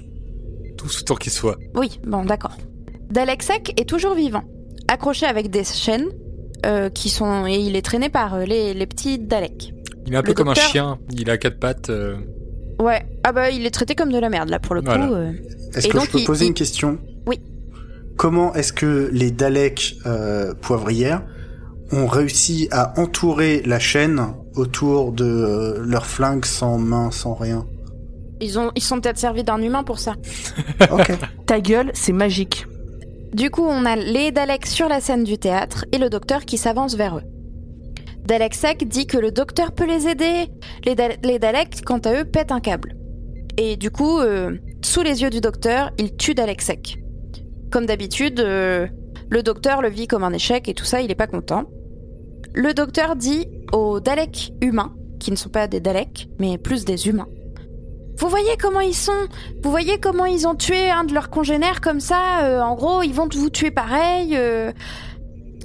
[0.78, 1.58] Tout autant qu'il soit.
[1.76, 2.56] Oui, bon, d'accord.
[3.12, 4.44] Dalek-Sec est toujours vivant,
[4.88, 6.08] accroché avec des chaînes
[6.66, 9.74] euh, qui sont et il est traîné par euh, les, les petits Daleks.
[10.08, 10.98] Il est un peu Le comme docteur- un chien.
[11.12, 11.90] Il a quatre pattes.
[11.90, 12.16] euh,
[12.80, 14.88] Ouais, ah bah il est traité comme de la merde là pour le coup.
[14.88, 15.10] Voilà.
[15.10, 15.32] euh.
[15.76, 16.98] Est-ce que donc, je peux il- poser il- une question?
[17.28, 17.40] Oui.
[18.18, 21.24] Comment est-ce que les Daleks euh, poivrières
[21.92, 24.22] ont réussi à entourer la chaîne
[24.56, 27.66] autour de euh, leur flingue sans main, sans rien?
[28.42, 30.14] Ils ont ils sont peut-être servis d'un humain pour ça.
[30.92, 31.12] Ok.
[31.46, 32.66] Ta gueule, c'est magique.
[33.34, 36.58] Du coup, on a les Daleks sur la scène du théâtre et le docteur qui
[36.58, 37.24] s'avance vers eux.
[38.26, 40.48] Dalek Sec dit que le docteur peut les aider.
[40.86, 42.96] Les Daleks, quant à eux, pètent un câble.
[43.58, 47.00] Et du coup, euh, sous les yeux du docteur, il tue Dalek Sec.
[47.72, 48.88] Comme d'habitude, euh,
[49.30, 51.64] le docteur le vit comme un échec et tout ça, il est pas content.
[52.54, 57.08] Le docteur dit aux Daleks humains, qui ne sont pas des Daleks, mais plus des
[57.08, 57.28] humains.
[58.20, 59.12] Vous voyez comment ils sont
[59.64, 63.02] Vous voyez comment ils ont tué un de leurs congénères comme ça euh, En gros,
[63.02, 64.38] ils vont vous tuer pareil.
[64.38, 64.72] euh.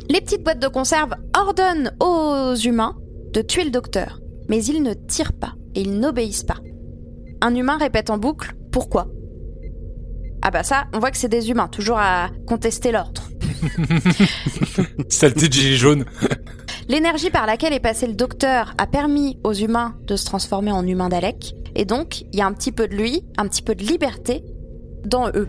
[0.08, 2.96] Les petites boîtes de conserve ordonnent aux humains
[3.34, 4.18] de tuer le docteur,
[4.48, 6.58] mais ils ne tirent pas et ils n'obéissent pas.
[7.42, 9.08] Un humain répète en boucle pourquoi?
[10.42, 13.22] Ah bah ça, on voit que c'est des humains, toujours à contester l'ordre.
[15.08, 16.04] Saleté de gilet jaune.
[16.88, 20.86] L'énergie par laquelle est passé le docteur a permis aux humains de se transformer en
[20.86, 23.74] humains Dalek, et donc il y a un petit peu de lui, un petit peu
[23.74, 24.42] de liberté
[25.04, 25.48] dans eux.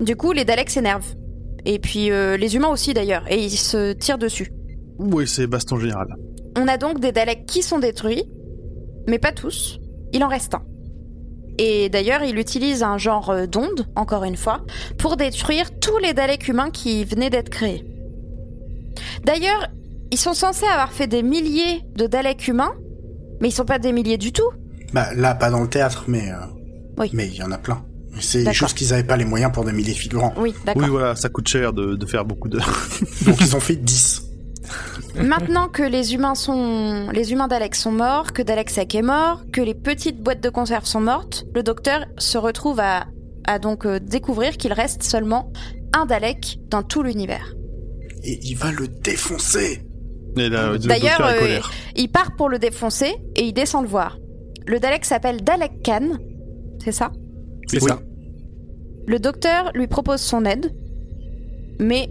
[0.00, 1.14] Du coup, les Daleks s'énervent.
[1.64, 4.52] Et puis euh, les humains aussi d'ailleurs, et ils se tirent dessus.
[4.98, 6.08] Oui, c'est baston général.
[6.58, 8.24] On a donc des Daleks qui sont détruits,
[9.08, 9.80] mais pas tous.
[10.12, 10.62] Il en reste un.
[11.58, 14.62] Et d'ailleurs, il utilise un genre euh, d'onde, encore une fois,
[14.98, 17.84] pour détruire tous les Daleks humains qui venaient d'être créés.
[19.24, 19.68] D'ailleurs,
[20.10, 22.72] ils sont censés avoir fait des milliers de Daleks humains,
[23.40, 24.48] mais ils sont pas des milliers du tout.
[24.92, 26.36] Bah là, pas dans le théâtre, mais euh,
[26.98, 27.10] Oui.
[27.12, 27.84] mais il y en a plein.
[28.20, 30.32] C'est choses qu'ils avaient pas les moyens pour des milliers de figurants.
[30.36, 30.82] Oui, d'accord.
[30.82, 32.58] Oui, voilà, ça coûte cher de, de faire beaucoup de.
[33.24, 34.23] Donc ils ont fait 10.
[35.16, 39.60] Maintenant que les humains sont, les humains d'Alex sont morts, que Dalek-Sec est mort, que
[39.60, 43.06] les petites boîtes de conserve sont mortes, le docteur se retrouve à,
[43.46, 45.52] à donc euh, découvrir qu'il reste seulement
[45.92, 47.54] un Dalek dans tout l'univers.
[48.24, 49.82] Et il va le défoncer.
[50.34, 51.60] D'ailleurs, euh.
[51.94, 54.18] Il part pour le défoncer et il descend le voir.
[54.66, 56.08] Le Dalek s'appelle Dalek Khan,
[56.82, 57.12] c'est ça?
[57.68, 57.88] C'est Oui.
[57.88, 58.00] ça.
[59.06, 60.74] Le docteur lui propose son aide,
[61.78, 62.08] mais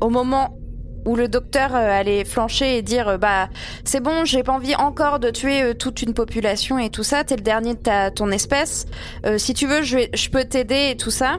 [0.00, 0.56] au moment
[1.04, 3.48] où le docteur euh, allait flancher et dire euh, bah
[3.84, 7.24] c'est bon j'ai pas envie encore de tuer euh, toute une population et tout ça.
[7.24, 8.86] T'es le dernier de ta ton espèce.
[9.26, 11.38] Euh, si tu veux je vais je peux t'aider et tout ça.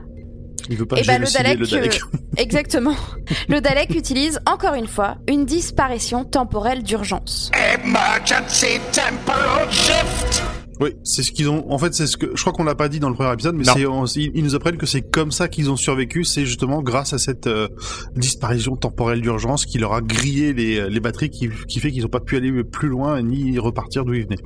[0.70, 2.02] Il veut pas et bah, le génocider Dalek, le Dalek.
[2.14, 2.96] euh, exactement.
[3.50, 7.52] Le Dalek utilise encore une fois une disparition temporelle d'urgence.
[7.84, 10.42] Emergency temporal shift!
[10.84, 11.72] Oui, c'est ce qu'ils ont.
[11.72, 13.56] En fait, c'est ce que je crois qu'on l'a pas dit dans le premier épisode,
[13.56, 13.74] mais Non.
[13.76, 16.24] c'est on- ils ils nous apprennent que c'est comme ça qu'ils ont survécu.
[16.26, 17.68] C'est justement grâce à cette euh,
[18.16, 22.10] disparition temporelle d'urgence qui leur a grillé les, les batteries, qui, qui fait qu'ils n'ont
[22.10, 24.42] pas pu aller plus loin ni repartir d'où ils venaient.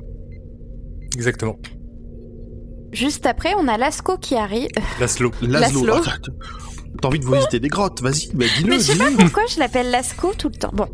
[1.16, 1.56] Exactement.
[2.92, 4.68] juste après on a Lasco qui arrive
[5.00, 5.30] Laszlo.
[5.42, 5.84] Laszlo.
[5.84, 6.02] Laszlo.
[6.06, 6.16] Ah,
[7.02, 9.58] t'as- envie de visiter des grottes Vas-y, bah dis-le, mais je sais pas pourquoi je
[9.58, 10.86] l'appelle Lasco tout le temps bon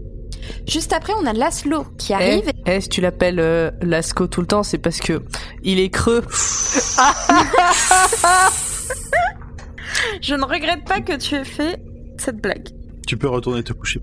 [0.69, 4.41] juste après on a Laszlo qui arrive Eh, eh, si tu l'appelles euh, Lasco tout
[4.41, 5.23] le temps, c'est parce que
[5.63, 6.23] il est creux.
[10.21, 11.81] Je ne regrette pas que tu aies fait
[12.19, 12.69] cette blague.
[13.07, 14.01] Tu peux retourner te coucher.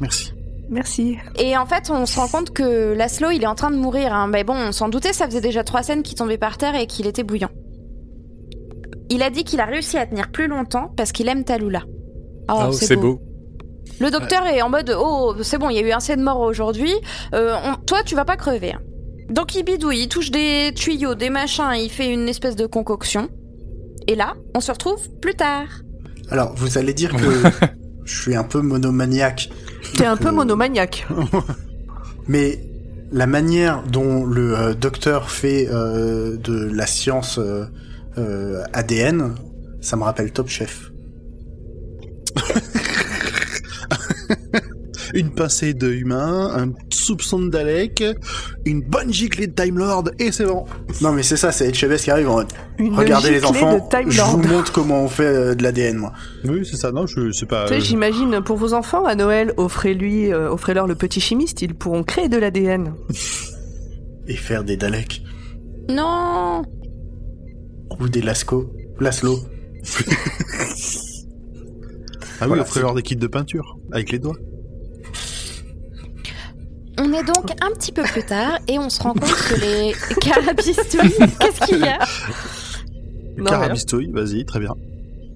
[0.00, 0.32] Merci.
[0.70, 1.18] Merci.
[1.38, 4.14] Et en fait, on se rend compte que Laszlo, il est en train de mourir.
[4.14, 4.28] Hein.
[4.28, 6.86] Mais bon, on s'en doutait, ça faisait déjà trois scènes qu'il tombait par terre et
[6.86, 7.50] qu'il était bouillant.
[9.10, 11.82] Il a dit qu'il a réussi à tenir plus longtemps parce qu'il aime Talula.
[12.48, 13.20] Oh, Oh, c'est beau.
[14.02, 16.40] Le docteur est en mode Oh, c'est bon, il y a eu assez de morts
[16.40, 16.92] aujourd'hui.
[17.34, 18.72] Euh, on- Toi, tu vas pas crever.
[18.72, 18.80] hein.
[19.30, 23.28] Donc il bidouille, il touche des tuyaux, des machins, il fait une espèce de concoction.
[24.08, 25.66] Et là, on se retrouve plus tard.
[26.30, 27.24] Alors, vous allez dire que
[28.04, 29.48] je suis un peu monomaniaque.
[29.96, 31.06] T'es un peu euh, monomaniaque.
[32.28, 32.58] Mais
[33.12, 37.64] la manière dont le euh, docteur fait euh, de la science euh,
[38.18, 39.34] euh, ADN,
[39.80, 40.90] ça me rappelle Top Chef.
[45.14, 48.04] une pincée de humain, un soupçon de Dalek,
[48.64, 50.64] une bonne giclée de Time Lord, et c'est bon.
[51.00, 53.80] Non, mais c'est ça, c'est HBS qui arrive en mode, Une Regardez les enfants, de
[53.90, 54.30] Time je Lord.
[54.38, 56.12] vous montre comment on fait euh, de l'ADN, moi.
[56.44, 57.64] Oui, c'est ça, non, je sais pas...
[57.64, 61.62] Tu sais, euh, j'imagine pour vos enfants à Noël, offrez-lui, euh, offrez-leur le petit chimiste,
[61.62, 62.94] ils pourront créer de l'ADN.
[64.28, 65.22] Et faire des Daleks.
[65.88, 66.62] Non
[67.98, 68.72] Ou des Lasco.
[69.00, 69.40] Laszlo.
[72.42, 74.36] Ah oui, offrez-leur des kits de peinture, avec les doigts.
[76.98, 79.94] On est donc un petit peu plus tard et on se rend compte que les
[80.20, 81.28] carabistouilles...
[81.38, 82.00] Qu'est-ce qu'il y a?
[83.36, 84.74] Non, Carabistouille, vas-y, très bien.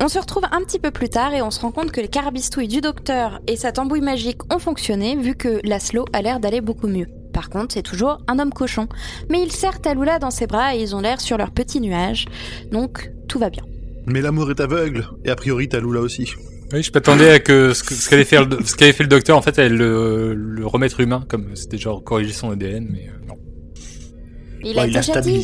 [0.03, 2.09] On se retrouve un petit peu plus tard et on se rend compte que les
[2.09, 6.61] carabistouilles du docteur et sa tambouille magique ont fonctionné vu que Laszlo a l'air d'aller
[6.61, 7.07] beaucoup mieux.
[7.33, 8.89] Par contre, c'est toujours un homme cochon.
[9.31, 12.27] Mais il serre Talula dans ses bras et ils ont l'air sur leur petit nuage.
[12.73, 13.63] Donc, tout va bien.
[14.07, 16.33] Mais l'amour est aveugle, et a priori Talula aussi.
[16.73, 19.09] Oui, je m'attendais à que ce que- ce qu'avait fait, le- ce qu'avait fait le
[19.09, 23.09] docteur, en fait, elle le, le remettre humain, comme c'était genre corriger son ADN, mais
[23.09, 23.37] euh, non.
[24.63, 25.39] Il a il a déjà dit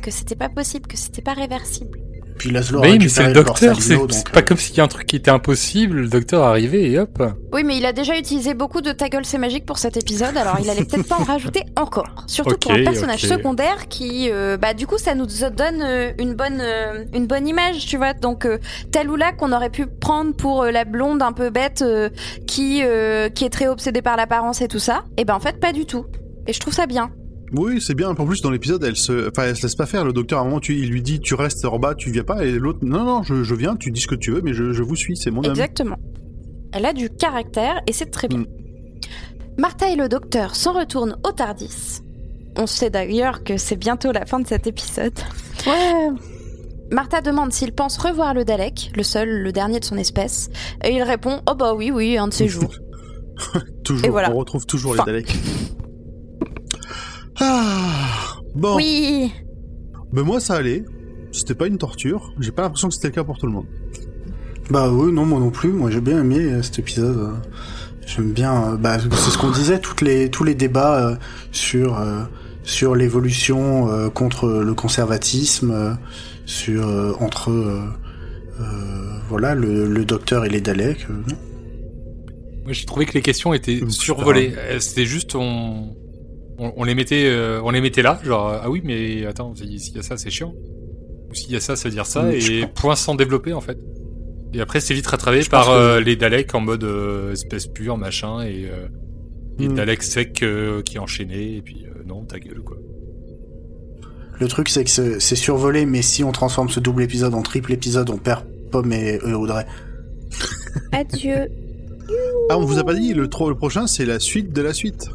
[0.00, 1.98] que c'était pas possible, que c'était pas réversible.
[2.38, 4.80] Puis Laszlo a Oui, mais c'est le docteur, c'est donc, pas euh, comme s'il y
[4.80, 7.22] a un truc qui était impossible, le docteur arrivait et hop.
[7.52, 10.36] Oui, mais il a déjà utilisé beaucoup de ta gueule c'est magique pour cet épisode,
[10.36, 12.24] alors il allait peut-être pas en rajouter encore.
[12.26, 16.12] Surtout pour Ok, un personnage secondaire qui, euh, bah du coup, ça nous donne euh,
[16.18, 18.14] une bonne, euh, une bonne image, tu vois.
[18.14, 18.58] Donc euh,
[18.92, 22.08] Talula qu'on aurait pu prendre pour euh, la blonde un peu bête euh,
[22.46, 25.58] qui, euh, qui est très obsédée par l'apparence et tout ça, et ben en fait
[25.58, 26.06] pas du tout.
[26.46, 27.10] Et je trouve ça bien.
[27.52, 28.10] Oui, c'est bien.
[28.10, 30.04] En plus, dans l'épisode, elle se, enfin, elle se laisse pas faire.
[30.04, 32.24] Le docteur, à un moment, tu, il lui dit, tu restes en bas, tu viens
[32.24, 32.44] pas.
[32.44, 34.72] Et l'autre, non, non, je, je viens, tu dis ce que tu veux, mais je,
[34.72, 35.50] je vous suis, c'est mon ami.
[35.50, 35.96] Exactement.
[36.72, 38.40] Elle a du caractère et c'est très bien.
[38.40, 38.46] Mm.
[39.58, 42.00] Martha et le docteur s'en retournent au Tardis.
[42.56, 45.18] On sait d'ailleurs que c'est bientôt la fin de cet épisode.
[45.66, 46.08] Ouais.
[46.92, 50.48] Martha demande s'il pense revoir le Dalek, le seul, le dernier de son espèce,
[50.84, 52.74] et il répond Oh bah oui, oui, un de ces jours.
[53.84, 54.30] Toujours, Et voilà.
[54.32, 55.04] on retrouve toujours Fin.
[55.06, 55.36] les Daleks.
[57.40, 58.76] Ah, bon.
[58.76, 59.32] Oui
[60.12, 60.84] Ben moi, ça allait.
[61.32, 62.32] C'était pas une torture.
[62.40, 63.66] J'ai pas l'impression que c'était le cas pour tout le monde.
[64.70, 65.70] Bah oui, non, moi non plus.
[65.72, 67.16] Moi j'ai bien aimé euh, cet épisode.
[67.18, 67.32] euh.
[68.06, 68.72] J'aime bien.
[68.72, 71.16] euh, bah, c'est ce qu'on disait, toutes les, tous les débats euh,
[71.52, 72.02] sur,
[72.64, 75.98] sur l'évolution contre le conservatisme,
[76.46, 76.86] sur
[77.20, 77.52] entre
[79.28, 81.06] voilà le, le docteur et les Daleks.
[81.08, 84.54] Moi, j'ai trouvé que les questions étaient survolées.
[84.80, 85.94] C'était juste, on,
[86.58, 89.54] on, on les mettait, euh, on les mettait là, genre, euh, ah oui, mais attends,
[89.54, 90.52] s'il y a ça, c'est chiant.
[91.30, 93.60] Ou s'il y a ça, ça veut dire ça, je et point sans développer, en
[93.60, 93.78] fait.
[94.54, 97.66] Et après, c'est vite rattrapé Je par que- euh, les Daleks en mode euh, espèce
[97.66, 98.88] pure, machin, et euh,
[99.58, 99.74] les Hmm.
[99.74, 102.76] Daleks secs euh, qui enchaînaient, et puis euh, non, ta gueule, quoi.
[104.40, 107.72] Le truc c'est que c'est survolé, mais si on transforme ce double épisode en triple
[107.72, 109.66] épisode, on perd Pomme et euh, Audrey.
[110.92, 111.48] Adieu
[112.50, 115.08] Ah, on vous a pas dit, le, le prochain, c'est la suite de la suite.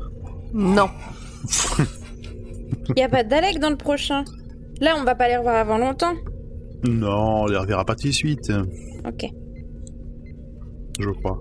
[0.54, 0.90] Non.
[2.98, 4.24] Y a pas de Dalek dans le prochain.
[4.82, 6.14] Là, on va pas les revoir avant longtemps.
[6.88, 8.52] Non, on les reverra pas tout de suite,
[9.08, 9.26] Ok.
[11.00, 11.40] je crois.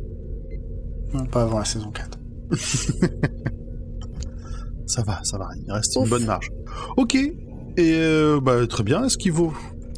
[1.14, 2.18] Non, pas avant la saison 4.
[4.86, 6.04] Ça va, ça va, il reste Ouf.
[6.04, 6.50] une bonne marge.
[6.98, 7.32] Ok, et
[7.78, 9.52] euh, bah, très bien, est-ce qu'il vaut?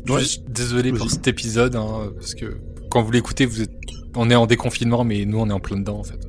[0.08, 0.20] Ouais.
[0.20, 2.58] Juste désolé pour cet épisode, hein, parce que
[2.90, 3.72] quand vous l'écoutez, vous êtes,
[4.14, 6.20] on est en déconfinement, mais nous, on est en plein dedans, en fait.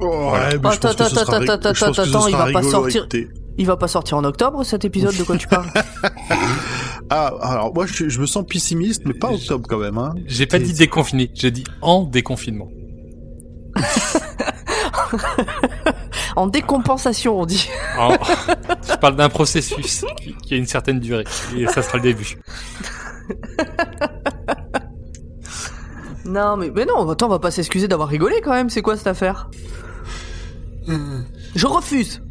[0.00, 1.04] Oh, ouais, mais Attends, attends,
[1.52, 3.06] attends, ce attends, il va pas sortir.
[3.58, 5.68] Il va pas sortir en octobre cet épisode de quoi tu parles
[7.10, 9.98] Ah, alors moi je, je me sens pessimiste, mais pas octobre quand même.
[9.98, 10.14] Hein.
[10.26, 12.68] J'ai pas dit déconfiné, j'ai dit en déconfinement.
[16.36, 17.68] En décompensation, on dit.
[17.98, 18.12] En-
[18.88, 21.24] Je parle d'un processus qui, qui a une certaine durée,
[21.56, 22.38] et ça sera le début.
[26.24, 28.70] Non, mais, mais non, attends, on va pas s'excuser d'avoir rigolé quand même.
[28.70, 29.50] C'est quoi cette affaire?
[30.86, 32.22] Je refuse.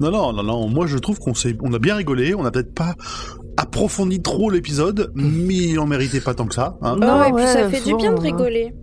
[0.00, 0.68] Non, non, non, non.
[0.68, 2.34] Moi je trouve qu'on s'est, on a bien rigolé.
[2.34, 2.94] On a peut-être pas
[3.56, 6.76] approfondi trop l'épisode, mais il en méritait pas tant que ça.
[6.82, 6.96] Hein.
[6.96, 8.22] Non, oh, et puis ça fait du bien de hein.
[8.22, 8.74] rigoler.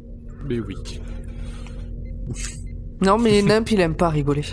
[0.47, 0.75] Mais oui.
[3.01, 4.43] Non, mais Nimp, il aime pas rigoler.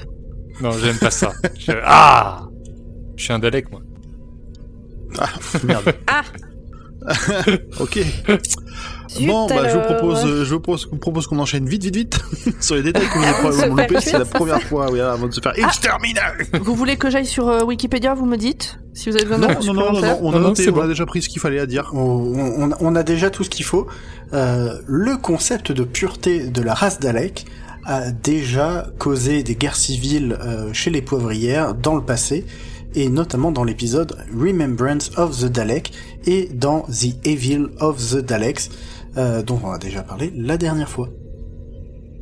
[0.60, 1.32] Non, j'aime pas ça.
[1.58, 2.46] Je- Ah
[3.16, 3.80] Je suis un Dalek, moi.
[5.64, 5.92] Merde.
[6.06, 6.22] Ah
[7.80, 7.98] Ok.
[9.08, 11.94] Zut, bon, bah, je vous propose, euh, je vous propose, propose qu'on enchaîne vite, vite,
[11.96, 12.18] vite
[12.60, 14.00] sur les détails probablement faire louper.
[14.00, 16.20] C'est la première fois, oui, avant de se faire exterminer.
[16.60, 19.54] Vous voulez que j'aille sur euh, Wikipédia, vous me dites Si vous avez besoin Non,
[19.64, 20.88] non, non, non, non, on a Non, non, noté, c'est on a bon.
[20.88, 21.90] déjà pris ce qu'il fallait à dire.
[21.94, 23.86] On, on- on a déjà tout ce qu'il faut.
[24.32, 27.44] Euh, le concept de pureté de la race Dalek
[27.84, 32.44] a déjà causé des guerres civiles euh, chez les poivrières dans le passé,
[32.96, 35.92] et notamment dans l'épisode Remembrance of the Dalek
[36.26, 38.70] et dans The Evil of the Daleks.
[39.16, 41.08] Euh, dont on a déjà parlé la dernière fois.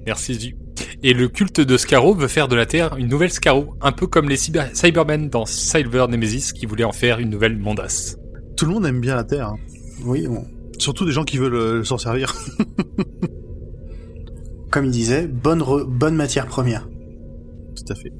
[0.06, 0.56] Merci Zu.
[1.02, 4.06] Et le culte de Scarrow veut faire de la Terre une nouvelle Scarrow, un peu
[4.06, 8.16] comme les cyber Cybermen dans Cyber Nemesis qui voulaient en faire une nouvelle Mondas.
[8.56, 9.48] Tout le monde aime bien la Terre.
[9.48, 9.56] hein.
[10.04, 10.44] Oui, on-
[10.78, 12.34] Surtout des gens qui veulent euh, s'en servir.
[14.70, 16.88] comme il disait, bonne, re- bonne matière première.
[17.76, 18.12] Tout à fait.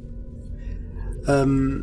[1.29, 1.79] Euh,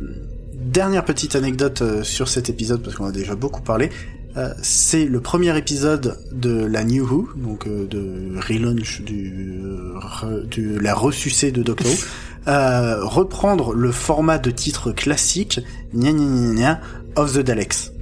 [0.56, 3.90] dernière petite anecdote sur cet épisode, parce qu'on a déjà beaucoup parlé.
[4.36, 9.92] Euh, c'est le premier épisode de la New Who, donc euh, de relaunch du, euh,
[9.98, 11.96] re- du la ressucée de Doctor Who.
[12.48, 15.60] Euh, reprendre le format de titre classique,
[15.94, 16.80] gna gna gna
[17.14, 17.92] of the Daleks.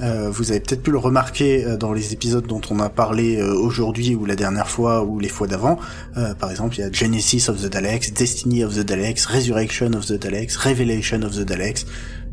[0.00, 4.16] Euh, vous avez peut-être pu le remarquer dans les épisodes dont on a parlé aujourd'hui
[4.16, 5.78] ou la dernière fois ou les fois d'avant.
[6.16, 9.92] Euh, par exemple, il y a Genesis of the Daleks, Destiny of the Daleks, Resurrection
[9.92, 11.86] of the Daleks, Revelation of the Daleks.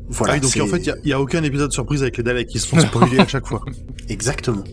[0.09, 0.33] Voilà.
[0.33, 2.59] ah oui, donc en fait, il y a- aucun épisode surprise avec les Daleks qui
[2.59, 3.61] se font spoiler à chaque fois.
[4.09, 4.63] Exactement.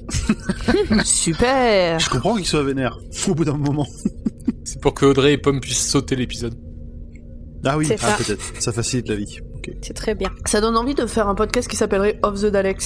[1.05, 2.99] Super Je comprends qu'ils soient vénères
[3.29, 3.87] au bout d'un moment.
[4.65, 6.55] C'est pour que Audrey et Pomme puissent sauter l'épisode.
[7.65, 8.17] Ah oui, ah, ça.
[8.19, 8.43] peut-être.
[8.61, 9.39] Ça facilite la vie.
[9.83, 10.31] C'est très bien.
[10.47, 12.85] Ça donne envie de faire un podcast qui s'appellerait Of the Daleks.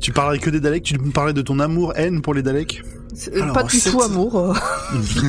[0.00, 2.82] Tu parlerais que des Daleks, tu me parlais de ton amour-haine pour les Daleks?
[3.34, 4.56] Alors, Pas du cette- tout amour.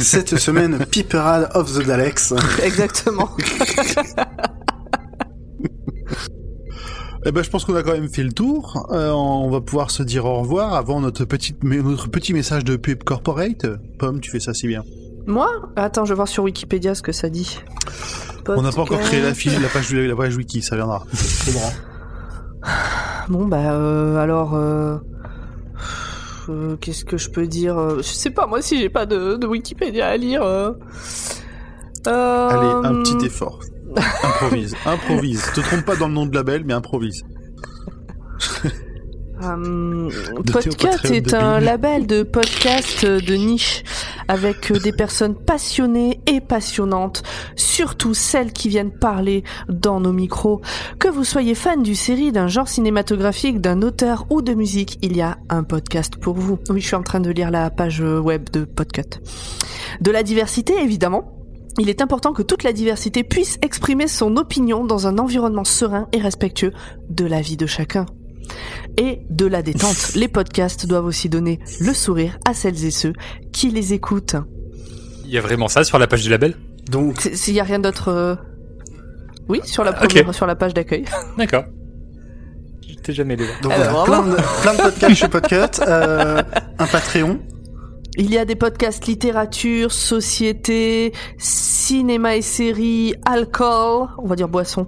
[0.01, 2.33] Cette semaine, Piperade of the Daleks.
[2.63, 3.29] Exactement.
[7.25, 8.87] Eh ben, je pense qu'on a quand même fait le tour.
[8.91, 12.75] Euh, on va pouvoir se dire au revoir avant notre, petite, notre petit message de
[12.77, 13.65] pub corporate.
[13.97, 14.83] Pomme, tu fais ça si bien.
[15.27, 15.49] Moi?
[15.75, 17.59] Attends, je vais voir sur Wikipédia ce que ça dit.
[18.47, 21.03] On n'a pas encore créé la, page, la page wiki, ça viendra.
[21.13, 21.69] Faudra.
[23.29, 24.97] Bon bah euh, alors euh,
[26.49, 29.45] euh, qu'est-ce que je peux dire Je sais pas moi si j'ai pas de, de
[29.45, 30.41] Wikipédia à lire.
[30.41, 30.71] euh.
[32.07, 33.59] Euh, Allez, un petit effort.
[33.95, 35.51] Improvise, improvise.
[35.53, 37.23] Te trompe pas dans le nom de label, mais improvise.
[39.39, 43.83] Podcast Théo est un label de podcast de niche
[44.27, 47.23] avec euh, des personnes passionnées et passionnantes,
[47.55, 50.59] surtout celles qui viennent parler dans nos micros.
[50.99, 55.15] Que vous soyez fan du série, d'un genre cinématographique, d'un auteur ou de musique, il
[55.15, 56.59] y a un podcast pour vous.
[56.69, 59.21] Oui, je suis en train de lire la page euh, web de Podcut.
[60.01, 61.38] De la diversité, évidemment.
[61.79, 66.09] Il est important que toute la diversité puisse exprimer son opinion dans un environnement serein
[66.11, 66.73] et respectueux
[67.09, 68.05] de la vie de chacun
[68.97, 70.11] et de la détente.
[70.15, 73.13] Les podcasts doivent aussi donner le sourire à celles et ceux
[73.53, 74.35] qui les écoutent.
[75.23, 76.55] Il y a vraiment ça sur la page du label?
[76.89, 78.35] Donc, S'il y a rien d'autre, euh,
[79.47, 81.05] oui, sur la première, sur la page d'accueil.
[81.37, 81.63] D'accord.
[82.81, 83.53] J'étais jamais allé là.
[83.61, 84.05] donc voilà, bravo.
[84.05, 86.41] plein, de, plein de podcasts chez Podcut, euh,
[86.79, 87.39] un Patreon.
[88.21, 94.87] Il y a des podcasts littérature, société, cinéma et séries, alcool, on va dire boisson,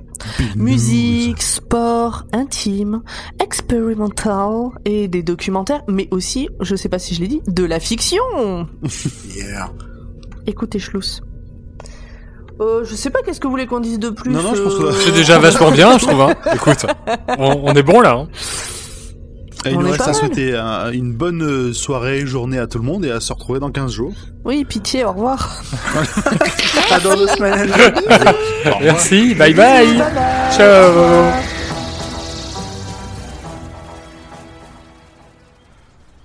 [0.57, 3.01] musique, sport, intime,
[3.41, 7.79] expérimental et des documentaires, mais aussi, je sais pas si je l'ai dit, de la
[7.79, 8.21] fiction.
[9.33, 9.71] Yeah.
[10.45, 11.21] Écoutez, Schluss.
[12.59, 14.31] Euh, je sais pas qu'est-ce que vous voulez qu'on dise de plus.
[14.31, 16.21] Non, non, je pense que- euh, C'est déjà vachement bien, je trouve.
[16.21, 16.33] Hein.
[16.53, 16.85] Écoute,
[17.39, 18.11] on, on est bon là.
[18.17, 18.27] Hein.
[19.65, 22.65] Et il On nous est reste à souhaiter un- une bonne euh, soirée, journée à
[22.65, 24.13] tout le monde et à se retrouver dans 15 jours.
[24.43, 25.61] Oui, pitié, au revoir.
[26.91, 27.71] À dans deux semaines.
[28.81, 29.97] Merci, bye bye.
[30.51, 31.31] Ciao.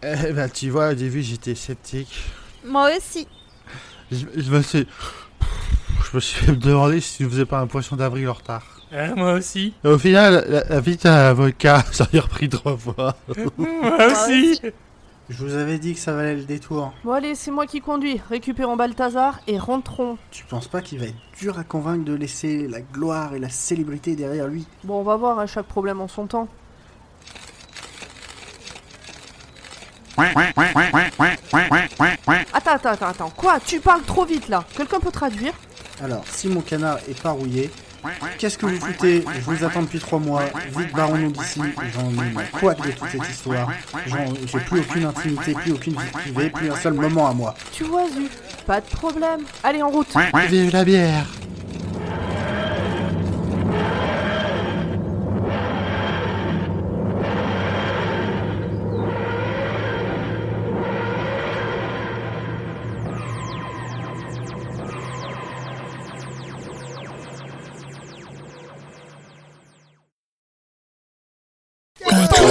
[0.03, 2.23] Eh ben, tu vois, au début, j'étais sceptique.
[2.65, 3.27] Moi aussi.
[4.11, 4.87] Je, je me suis...
[6.11, 8.76] Je me suis demandé si tu faisais pas un poisson d'avril en retard.
[8.93, 9.75] Ah, moi aussi.
[9.85, 13.17] Et au final, la, la vie d'un avocat, ça a repris trois fois.
[13.59, 14.61] Moi aussi.
[15.29, 16.93] Je vous avais dit que ça valait le détour.
[17.03, 18.21] Bon allez, c'est moi qui conduis.
[18.31, 20.19] Récupérons Balthazar et rentrons.
[20.31, 23.49] Tu penses pas qu'il va être dur à convaincre de laisser la gloire et la
[23.49, 24.67] célébrité derrière lui?
[24.85, 26.47] Bon, on va voir, hein, chaque problème en son temps.
[32.53, 33.31] Attends, attends, attends, attends.
[33.37, 33.59] Quoi?
[33.61, 34.65] Tu parles trop vite là.
[34.77, 35.53] Quelqu'un peut traduire?
[36.03, 37.71] Alors, si mon canard est pas rouillé,
[38.39, 40.43] qu'est-ce que vous foutez Je vous attends depuis trois mois.
[40.77, 41.61] Vite, barrons-nous d'ici.
[41.95, 43.71] J'en ai ma couac de toute cette histoire.
[44.07, 47.55] J'en- J'ai plus aucune intimité, plus aucune vie privée, plus un seul moment à moi.
[47.73, 48.29] Tu vois, Zu.
[48.67, 49.41] Pas de problème.
[49.63, 50.09] Allez, en route.
[50.49, 51.27] Vive la bière